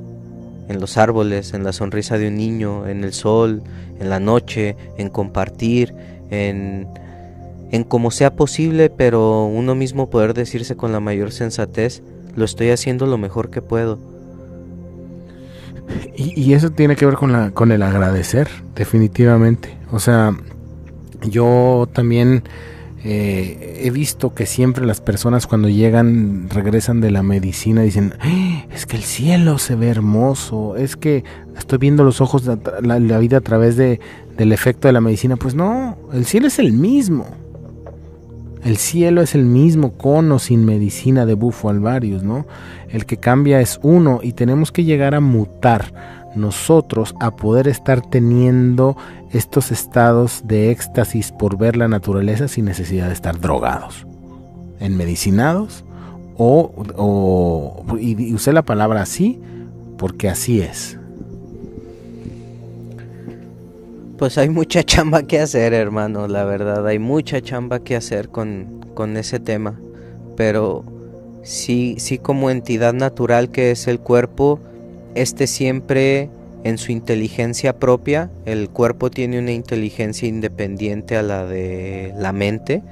en 0.68 0.80
los 0.80 0.98
árboles, 0.98 1.54
en 1.54 1.64
la 1.64 1.74
sonrisa 1.74 2.18
de 2.18 2.28
un 2.28 2.38
niño, 2.38 2.88
en 2.88 3.04
el 3.04 3.14
sol, 3.14 3.62
en 4.00 4.10
la 4.10 4.20
noche, 4.20 4.76
en 4.98 5.10
compartir, 5.10 5.94
en, 6.30 6.88
en 7.72 7.84
como 7.84 8.12
sea 8.12 8.36
posible, 8.36 8.90
pero 8.90 9.46
uno 9.46 9.76
mismo 9.76 10.10
poder 10.10 10.34
decirse 10.34 10.76
con 10.76 10.92
la 10.92 11.00
mayor 11.00 11.32
sensatez, 11.32 12.02
lo 12.36 12.44
estoy 12.44 12.72
haciendo 12.72 13.06
lo 13.06 13.18
mejor 13.18 13.50
que 13.50 13.62
puedo 13.62 14.16
y, 16.16 16.54
eso 16.54 16.72
tiene 16.72 16.96
que 16.96 17.06
ver 17.06 17.16
con, 17.16 17.32
la, 17.32 17.52
con 17.52 17.72
el 17.72 17.84
agradecer, 17.84 18.50
definitivamente. 18.76 19.76
O 19.92 20.00
sea, 20.00 20.36
yo 21.30 21.88
también 21.94 22.44
eh, 23.04 23.82
he 23.84 23.92
visto 23.92 24.34
que 24.34 24.46
siempre 24.46 24.86
las 24.86 25.00
personas 25.00 25.46
cuando 25.46 25.70
llegan, 25.70 26.50
regresan 26.50 27.02
de 27.02 27.12
la 27.12 27.22
medicina, 27.22 27.84
dicen, 27.84 28.16
es 28.74 28.86
que 28.86 28.98
el 28.98 29.04
cielo 29.04 29.60
se 29.60 29.76
ve 29.76 29.90
hermoso, 29.90 30.76
es 30.76 30.96
que 30.96 31.24
estoy 31.58 31.78
viendo 31.78 32.04
los 32.04 32.20
ojos, 32.20 32.46
de 32.46 32.58
la, 32.82 33.00
la 33.00 33.20
vida 33.20 33.38
a 33.38 33.42
través 33.42 33.78
de, 33.78 34.00
del 34.38 34.52
efecto 34.52 34.88
de 34.88 34.94
la 34.94 35.02
medicina. 35.02 35.36
Pues 35.36 35.54
no, 35.54 35.98
el 36.14 36.26
cielo 36.26 36.48
es 36.48 36.58
el 36.58 36.74
mismo. 36.74 37.26
El 38.64 38.78
cielo 38.78 39.22
es 39.22 39.36
el 39.36 39.46
mismo 39.46 39.92
con 39.94 40.32
o 40.32 40.40
sin 40.40 40.66
medicina 40.66 41.28
de 41.28 41.36
bufo 41.36 41.70
alvarius, 41.70 42.24
¿no? 42.24 42.48
El 42.90 43.06
que 43.06 43.18
cambia 43.18 43.62
es 43.62 43.80
uno 43.84 44.22
y 44.24 44.34
tenemos 44.34 44.72
que 44.72 44.84
llegar 44.84 45.14
a 45.14 45.20
mutar 45.20 46.25
nosotros 46.36 47.16
a 47.20 47.36
poder 47.36 47.68
estar 47.68 48.02
teniendo 48.02 48.98
estos 49.32 49.72
estados 49.72 50.42
de 50.46 50.72
éxtasis 50.72 51.32
por 51.32 51.58
ver 51.58 51.76
la 51.76 51.88
naturaleza 51.88 52.48
sin 52.48 52.66
necesidad 52.66 53.08
de 53.08 53.14
estar 53.14 53.40
drogados, 53.40 54.06
en 54.80 54.98
medicinados 54.98 55.86
o, 56.38 56.72
o 56.96 57.98
y 57.98 58.34
usé 58.34 58.54
la 58.54 58.64
palabra 58.64 59.02
así 59.02 59.40
porque 59.98 60.30
así 60.30 60.62
es. 60.62 60.98
Pues 64.18 64.38
hay 64.38 64.50
mucha 64.50 64.84
chamba 64.84 65.24
que 65.24 65.40
hacer, 65.40 65.74
hermano, 65.74 66.28
la 66.28 66.46
verdad, 66.46 66.88
hay 66.88 67.00
mucha 67.00 67.42
chamba 67.42 67.80
que 67.80 67.98
hacer 67.98 68.30
con, 68.30 68.86
con 68.94 69.18
ese 69.18 69.40
tema. 69.40 69.78
Pero 70.38 70.86
sí, 71.44 71.96
sí 72.00 72.18
como 72.18 72.50
entidad 72.50 72.94
natural 72.94 73.52
que 73.52 73.72
es 73.72 73.88
el 73.88 74.00
cuerpo, 74.00 74.60
este 75.16 75.48
siempre 75.48 76.30
en 76.64 76.78
su 76.78 76.92
inteligencia 76.92 77.78
propia, 77.80 78.30
el 78.46 78.70
cuerpo 78.70 79.10
tiene 79.10 79.40
una 79.40 79.52
inteligencia 79.52 80.28
independiente 80.28 81.18
a 81.18 81.24
la 81.24 81.46
de 81.46 82.14
la 82.18 82.32
mente. 82.32 82.84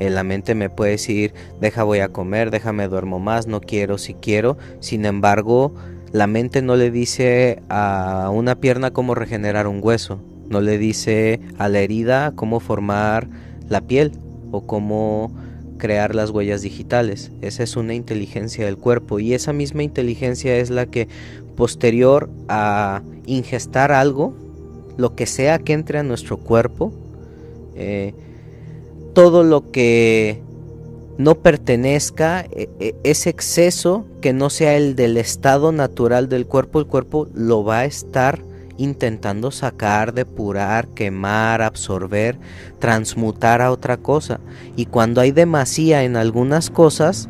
Eh, 0.00 0.10
la 0.10 0.22
mente 0.22 0.54
me 0.54 0.70
puede 0.70 0.92
decir, 0.92 1.34
deja 1.60 1.82
voy 1.82 2.00
a 2.00 2.08
comer, 2.08 2.50
déjame 2.50 2.88
duermo 2.88 3.18
más, 3.18 3.46
no 3.46 3.60
quiero 3.60 3.98
si 3.98 4.14
quiero. 4.14 4.56
Sin 4.80 5.04
embargo, 5.04 5.74
la 6.12 6.26
mente 6.26 6.62
no 6.62 6.76
le 6.76 6.90
dice 6.90 7.62
a 7.68 8.30
una 8.32 8.56
pierna 8.60 8.92
cómo 8.92 9.14
regenerar 9.14 9.66
un 9.66 9.80
hueso 9.82 10.20
no 10.48 10.60
le 10.60 10.78
dice 10.78 11.40
a 11.58 11.68
la 11.68 11.80
herida 11.80 12.32
cómo 12.34 12.60
formar 12.60 13.28
la 13.68 13.82
piel 13.82 14.12
o 14.50 14.66
cómo 14.66 15.32
crear 15.76 16.14
las 16.14 16.30
huellas 16.30 16.62
digitales. 16.62 17.30
Esa 17.40 17.62
es 17.62 17.76
una 17.76 17.94
inteligencia 17.94 18.64
del 18.64 18.78
cuerpo 18.78 19.20
y 19.20 19.34
esa 19.34 19.52
misma 19.52 19.82
inteligencia 19.82 20.56
es 20.56 20.70
la 20.70 20.86
que 20.86 21.06
posterior 21.58 22.30
a 22.46 23.02
ingestar 23.26 23.90
algo, 23.90 24.32
lo 24.96 25.16
que 25.16 25.26
sea 25.26 25.58
que 25.58 25.72
entre 25.72 25.98
a 25.98 26.04
nuestro 26.04 26.36
cuerpo, 26.36 26.92
eh, 27.74 28.14
todo 29.12 29.42
lo 29.42 29.72
que 29.72 30.40
no 31.18 31.34
pertenezca, 31.34 32.46
e, 32.52 32.70
e, 32.78 32.94
ese 33.02 33.30
exceso 33.30 34.06
que 34.20 34.32
no 34.32 34.50
sea 34.50 34.76
el 34.76 34.94
del 34.94 35.16
estado 35.16 35.72
natural 35.72 36.28
del 36.28 36.46
cuerpo, 36.46 36.78
el 36.78 36.86
cuerpo 36.86 37.26
lo 37.34 37.64
va 37.64 37.80
a 37.80 37.84
estar 37.86 38.40
intentando 38.76 39.50
sacar, 39.50 40.14
depurar, 40.14 40.86
quemar, 40.86 41.60
absorber, 41.60 42.38
transmutar 42.78 43.62
a 43.62 43.72
otra 43.72 43.96
cosa. 43.96 44.38
Y 44.76 44.86
cuando 44.86 45.20
hay 45.20 45.32
demasía 45.32 46.04
en 46.04 46.16
algunas 46.16 46.70
cosas, 46.70 47.28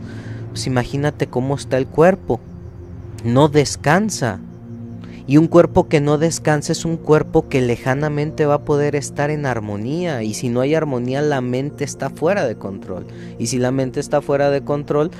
pues 0.51 0.66
imagínate 0.66 1.29
cómo 1.29 1.55
está 1.55 1.79
el 1.79 1.87
cuerpo. 1.87 2.41
No 3.25 3.49
descansa. 3.49 4.41
Y 5.27 5.37
un 5.37 5.47
cuerpo 5.47 5.89
que 5.89 6.01
no 6.01 6.16
descansa 6.16 6.73
es 6.73 6.85
un 6.85 6.97
cuerpo 6.97 7.49
que 7.49 7.61
lejanamente 7.61 8.47
va 8.47 8.55
a 8.55 8.64
poder 8.64 8.97
estar 8.97 9.31
en 9.31 9.45
armonía. 9.45 10.23
Y 10.23 10.33
si 10.35 10.49
no 10.49 10.61
hay 10.61 10.75
armonía, 10.75 11.21
la 11.21 11.41
mente 11.41 11.85
está 11.85 12.09
fuera 12.09 12.47
de 12.47 12.57
control. 12.57 13.07
Y 13.39 13.49
si 13.49 13.59
la 13.59 13.71
mente 13.71 14.01
está 14.01 14.23
fuera 14.23 14.49
de 14.51 14.62
control, 14.62 15.11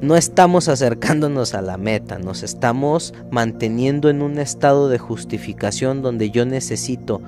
no 0.00 0.16
estamos 0.16 0.68
acercándonos 0.68 1.54
a 1.54 1.62
la 1.62 1.78
meta, 1.78 2.18
nos 2.18 2.42
estamos 2.42 3.14
manteniendo 3.30 4.10
en 4.10 4.22
un 4.22 4.38
estado 4.38 4.88
de 4.88 4.98
justificación 4.98 6.02
donde 6.02 6.30
yo 6.30 6.44
necesito 6.44 7.22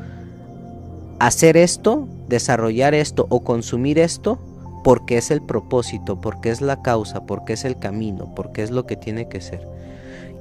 hacer 1.18 1.56
esto, 1.56 2.06
desarrollar 2.28 2.94
esto 2.94 3.26
o 3.30 3.42
consumir 3.42 3.98
esto 3.98 4.38
porque 4.86 5.16
es 5.16 5.32
el 5.32 5.42
propósito, 5.42 6.20
porque 6.20 6.48
es 6.50 6.60
la 6.60 6.80
causa, 6.80 7.26
porque 7.26 7.54
es 7.54 7.64
el 7.64 7.76
camino, 7.76 8.32
porque 8.36 8.62
es 8.62 8.70
lo 8.70 8.86
que 8.86 8.94
tiene 8.94 9.28
que 9.28 9.40
ser. 9.40 9.66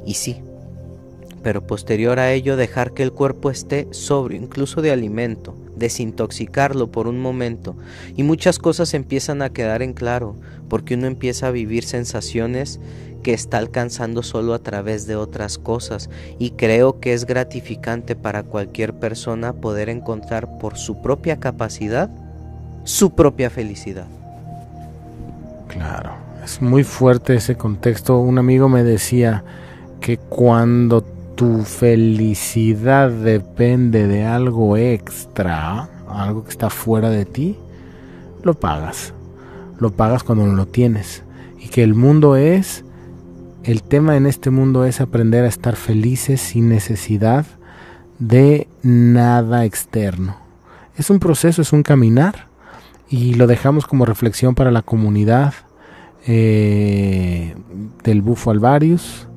Y 0.05 0.13
sí, 0.13 0.37
pero 1.41 1.65
posterior 1.65 2.19
a 2.19 2.31
ello 2.31 2.55
dejar 2.55 2.93
que 2.93 3.01
el 3.01 3.11
cuerpo 3.11 3.49
esté 3.49 3.87
sobrio, 3.89 4.39
incluso 4.39 4.83
de 4.83 4.91
alimento, 4.91 5.57
desintoxicarlo 5.75 6.91
por 6.91 7.07
un 7.07 7.19
momento 7.19 7.75
y 8.15 8.21
muchas 8.21 8.59
cosas 8.59 8.93
empiezan 8.93 9.41
a 9.41 9.49
quedar 9.49 9.81
en 9.81 9.93
claro, 9.93 10.35
porque 10.69 10.93
uno 10.93 11.07
empieza 11.07 11.47
a 11.47 11.51
vivir 11.51 11.83
sensaciones 11.83 12.79
que 13.23 13.33
está 13.33 13.57
alcanzando 13.57 14.21
solo 14.21 14.53
a 14.53 14.59
través 14.59 15.07
de 15.07 15.15
otras 15.15 15.57
cosas 15.57 16.07
y 16.37 16.51
creo 16.51 16.99
que 16.99 17.13
es 17.13 17.25
gratificante 17.25 18.15
para 18.15 18.43
cualquier 18.43 18.93
persona 18.93 19.53
poder 19.53 19.89
encontrar 19.89 20.59
por 20.59 20.77
su 20.77 21.01
propia 21.01 21.39
capacidad 21.39 22.11
su 22.83 23.15
propia 23.15 23.49
felicidad. 23.49 24.05
Claro, 25.67 26.13
es 26.43 26.61
muy 26.61 26.83
fuerte 26.83 27.35
ese 27.35 27.55
contexto. 27.55 28.19
Un 28.19 28.37
amigo 28.37 28.69
me 28.69 28.83
decía 28.83 29.43
que 29.99 30.17
cuando 30.17 31.01
tu 31.35 31.63
felicidad 31.63 33.11
depende 33.11 34.07
de 34.07 34.25
algo 34.25 34.77
extra, 34.77 35.89
algo 36.07 36.43
que 36.43 36.51
está 36.51 36.69
fuera 36.69 37.09
de 37.09 37.25
ti, 37.25 37.57
lo 38.43 38.53
pagas. 38.53 39.13
Lo 39.79 39.91
pagas 39.91 40.23
cuando 40.23 40.45
no 40.45 40.53
lo 40.53 40.67
tienes. 40.67 41.23
Y 41.59 41.67
que 41.67 41.83
el 41.83 41.95
mundo 41.95 42.35
es, 42.35 42.85
el 43.63 43.83
tema 43.83 44.15
en 44.15 44.27
este 44.27 44.49
mundo 44.49 44.85
es 44.85 45.01
aprender 45.01 45.43
a 45.43 45.49
estar 45.49 45.75
felices 45.75 46.39
sin 46.39 46.69
necesidad 46.69 47.45
de 48.19 48.67
nada 48.83 49.65
externo. 49.65 50.37
Es 50.97 51.09
un 51.09 51.19
proceso, 51.19 51.61
es 51.61 51.73
un 51.73 51.83
caminar. 51.83 52.47
Y 53.15 53.35
lo 53.35 53.47
dejamos 53.47 53.85
como 53.85 54.05
reflexión 54.05 54.55
para 54.55 54.71
la 54.71 54.81
comunidad 54.81 55.53
eh, 56.27 57.55
del 58.03 58.21
Bufo 58.21 58.51
Alvarius 58.51 59.27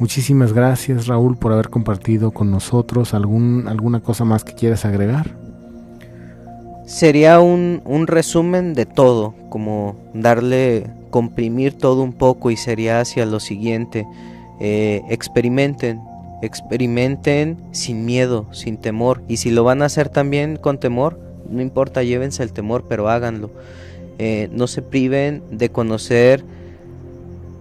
Muchísimas 0.00 0.54
gracias 0.54 1.08
Raúl 1.08 1.36
por 1.36 1.52
haber 1.52 1.68
compartido 1.68 2.30
con 2.30 2.50
nosotros. 2.50 3.12
¿Algún, 3.12 3.68
¿Alguna 3.68 4.00
cosa 4.00 4.24
más 4.24 4.44
que 4.44 4.54
quieras 4.54 4.86
agregar? 4.86 5.36
Sería 6.86 7.38
un, 7.40 7.82
resumen 8.06 8.72
de 8.72 8.86
todo, 8.86 9.34
como 9.50 9.96
darle, 10.14 10.86
comprimir 11.10 11.74
todo 11.74 12.02
un 12.02 12.14
poco 12.14 12.50
y 12.50 12.56
sería 12.56 13.00
hacia 13.00 13.26
lo 13.26 13.40
siguiente. 13.40 14.06
Eh, 14.58 15.02
experimenten, 15.10 16.00
experimenten 16.40 17.58
sin 17.72 18.06
miedo, 18.06 18.46
sin 18.52 18.78
temor. 18.78 19.22
Y 19.28 19.36
si 19.36 19.50
lo 19.50 19.64
van 19.64 19.82
a 19.82 19.84
hacer 19.84 20.08
también 20.08 20.56
con 20.56 20.80
temor, 20.80 21.20
no 21.50 21.60
importa, 21.60 22.02
llévense 22.02 22.42
el 22.42 22.52
temor, 22.52 22.84
pero 22.88 23.08
háganlo. 23.08 23.50
Eh, 24.18 24.48
no 24.52 24.66
se 24.66 24.82
priven 24.82 25.42
de 25.50 25.70
conocer 25.70 26.44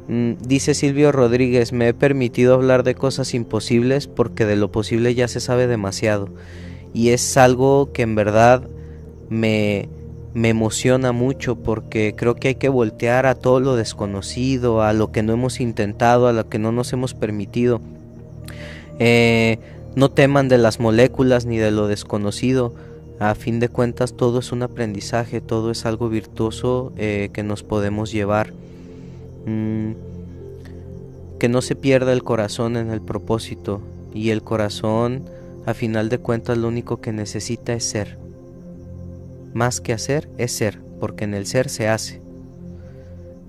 Mm, 0.09 0.37
dice 0.41 0.73
Silvio 0.73 1.11
Rodríguez, 1.11 1.71
me 1.71 1.87
he 1.87 1.93
permitido 1.93 2.55
hablar 2.55 2.81
de 2.81 2.95
cosas 2.95 3.35
imposibles 3.35 4.07
porque 4.07 4.47
de 4.47 4.55
lo 4.55 4.71
posible 4.71 5.13
ya 5.13 5.27
se 5.27 5.39
sabe 5.39 5.67
demasiado. 5.67 6.29
Y 6.95 7.09
es 7.09 7.37
algo 7.37 7.91
que 7.93 8.01
en 8.01 8.15
verdad 8.15 8.63
me, 9.29 9.87
me 10.33 10.49
emociona 10.49 11.11
mucho 11.11 11.57
porque 11.57 12.15
creo 12.17 12.33
que 12.33 12.47
hay 12.47 12.55
que 12.55 12.69
voltear 12.69 13.27
a 13.27 13.35
todo 13.35 13.59
lo 13.59 13.75
desconocido, 13.75 14.81
a 14.81 14.93
lo 14.93 15.11
que 15.11 15.21
no 15.21 15.31
hemos 15.31 15.59
intentado, 15.59 16.27
a 16.27 16.33
lo 16.33 16.49
que 16.49 16.57
no 16.57 16.71
nos 16.71 16.91
hemos 16.91 17.13
permitido. 17.13 17.79
Eh, 18.97 19.59
no 19.95 20.09
teman 20.09 20.49
de 20.49 20.57
las 20.57 20.79
moléculas 20.79 21.45
ni 21.45 21.57
de 21.57 21.69
lo 21.69 21.87
desconocido. 21.87 22.73
A 23.19 23.35
fin 23.35 23.59
de 23.59 23.67
cuentas 23.67 24.13
todo 24.13 24.39
es 24.39 24.53
un 24.53 24.63
aprendizaje, 24.63 25.41
todo 25.41 25.71
es 25.71 25.85
algo 25.85 26.07
virtuoso 26.07 26.93
eh, 26.95 27.29
que 27.33 27.43
nos 27.43 27.63
podemos 27.63 28.13
llevar. 28.13 28.53
Mm, 29.45 29.91
que 31.37 31.49
no 31.49 31.61
se 31.61 31.75
pierda 31.75 32.13
el 32.13 32.23
corazón 32.23 32.77
en 32.77 32.91
el 32.91 33.01
propósito 33.01 33.81
y 34.13 34.29
el 34.29 34.41
corazón 34.41 35.25
a 35.65 35.73
final 35.73 36.07
de 36.07 36.19
cuentas 36.19 36.57
lo 36.57 36.69
único 36.69 37.01
que 37.01 37.11
necesita 37.11 37.73
es 37.73 37.83
ser. 37.83 38.17
Más 39.53 39.81
que 39.81 39.91
hacer 39.91 40.29
es 40.37 40.53
ser, 40.53 40.79
porque 41.01 41.25
en 41.25 41.33
el 41.33 41.45
ser 41.45 41.67
se 41.67 41.89
hace. 41.89 42.21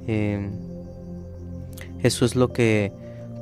Em, 0.09 0.51
eso 2.03 2.25
es 2.25 2.35
lo 2.35 2.53
que, 2.53 2.93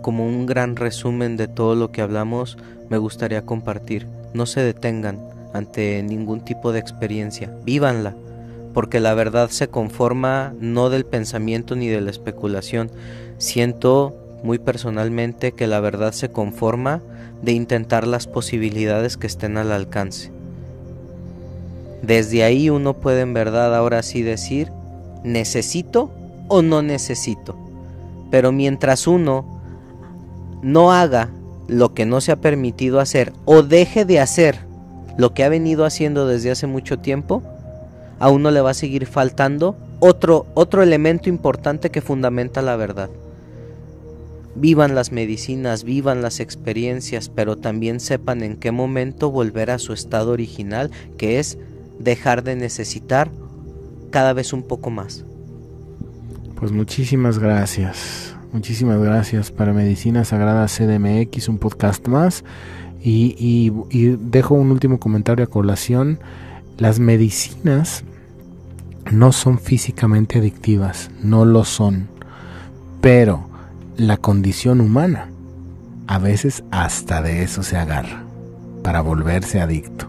como 0.02 0.26
un 0.26 0.44
gran 0.44 0.76
resumen 0.76 1.38
de 1.38 1.48
todo 1.48 1.74
lo 1.74 1.90
que 1.90 2.02
hablamos, 2.02 2.58
me 2.90 2.98
gustaría 2.98 3.46
compartir. 3.46 4.06
No 4.34 4.44
se 4.44 4.60
detengan 4.60 5.37
ante 5.52 6.02
ningún 6.02 6.40
tipo 6.40 6.72
de 6.72 6.78
experiencia, 6.78 7.50
vívanla 7.64 8.14
porque 8.78 9.00
la 9.00 9.12
verdad 9.12 9.50
se 9.50 9.66
conforma 9.66 10.54
no 10.60 10.88
del 10.88 11.04
pensamiento 11.04 11.74
ni 11.74 11.88
de 11.88 12.00
la 12.00 12.10
especulación. 12.10 12.92
Siento 13.36 14.14
muy 14.44 14.60
personalmente 14.60 15.50
que 15.50 15.66
la 15.66 15.80
verdad 15.80 16.12
se 16.12 16.30
conforma 16.30 17.00
de 17.42 17.52
intentar 17.52 18.06
las 18.06 18.28
posibilidades 18.28 19.16
que 19.16 19.26
estén 19.26 19.56
al 19.56 19.72
alcance. 19.72 20.30
Desde 22.02 22.44
ahí 22.44 22.70
uno 22.70 22.94
puede 22.94 23.22
en 23.22 23.34
verdad 23.34 23.74
ahora 23.74 24.02
sí 24.04 24.22
decir, 24.22 24.70
necesito 25.24 26.12
o 26.46 26.62
no 26.62 26.80
necesito. 26.80 27.56
Pero 28.30 28.52
mientras 28.52 29.08
uno 29.08 29.60
no 30.62 30.92
haga 30.92 31.30
lo 31.66 31.94
que 31.94 32.06
no 32.06 32.20
se 32.20 32.30
ha 32.30 32.36
permitido 32.36 33.00
hacer 33.00 33.32
o 33.44 33.64
deje 33.64 34.04
de 34.04 34.20
hacer 34.20 34.67
lo 35.18 35.34
que 35.34 35.44
ha 35.44 35.48
venido 35.50 35.84
haciendo 35.84 36.26
desde 36.26 36.52
hace 36.52 36.66
mucho 36.66 37.00
tiempo, 37.00 37.42
a 38.20 38.30
uno 38.30 38.50
le 38.50 38.60
va 38.60 38.70
a 38.70 38.74
seguir 38.74 39.04
faltando 39.06 39.76
otro, 39.98 40.46
otro 40.54 40.82
elemento 40.82 41.28
importante 41.28 41.90
que 41.90 42.00
fundamenta 42.00 42.62
la 42.62 42.76
verdad. 42.76 43.10
Vivan 44.54 44.94
las 44.94 45.10
medicinas, 45.10 45.82
vivan 45.82 46.22
las 46.22 46.38
experiencias, 46.38 47.28
pero 47.28 47.56
también 47.56 47.98
sepan 47.98 48.42
en 48.42 48.56
qué 48.56 48.70
momento 48.70 49.30
volver 49.30 49.70
a 49.72 49.78
su 49.78 49.92
estado 49.92 50.30
original, 50.30 50.90
que 51.16 51.40
es 51.40 51.58
dejar 51.98 52.44
de 52.44 52.54
necesitar 52.54 53.28
cada 54.10 54.32
vez 54.32 54.52
un 54.52 54.62
poco 54.62 54.90
más. 54.90 55.24
Pues 56.54 56.70
muchísimas 56.70 57.40
gracias. 57.40 58.36
Muchísimas 58.52 59.00
gracias 59.00 59.50
para 59.50 59.72
Medicina 59.72 60.24
Sagrada 60.24 60.66
CDMX, 60.66 61.48
un 61.48 61.58
podcast 61.58 62.06
más. 62.06 62.44
Y, 63.02 63.70
dejo 64.20 64.54
un 64.54 64.70
último 64.70 64.98
comentario 64.98 65.44
a 65.44 65.48
colación. 65.48 66.18
Las 66.78 66.98
medicinas 66.98 68.04
no 69.10 69.32
son 69.32 69.58
físicamente 69.58 70.38
adictivas, 70.38 71.10
no 71.22 71.44
lo 71.44 71.64
son, 71.64 72.08
pero 73.00 73.48
la 73.96 74.16
condición 74.16 74.80
humana 74.80 75.30
a 76.06 76.18
veces 76.18 76.62
hasta 76.70 77.22
de 77.22 77.42
eso 77.42 77.62
se 77.62 77.76
agarra 77.76 78.22
para 78.82 79.00
volverse 79.00 79.60
adicto. 79.60 80.06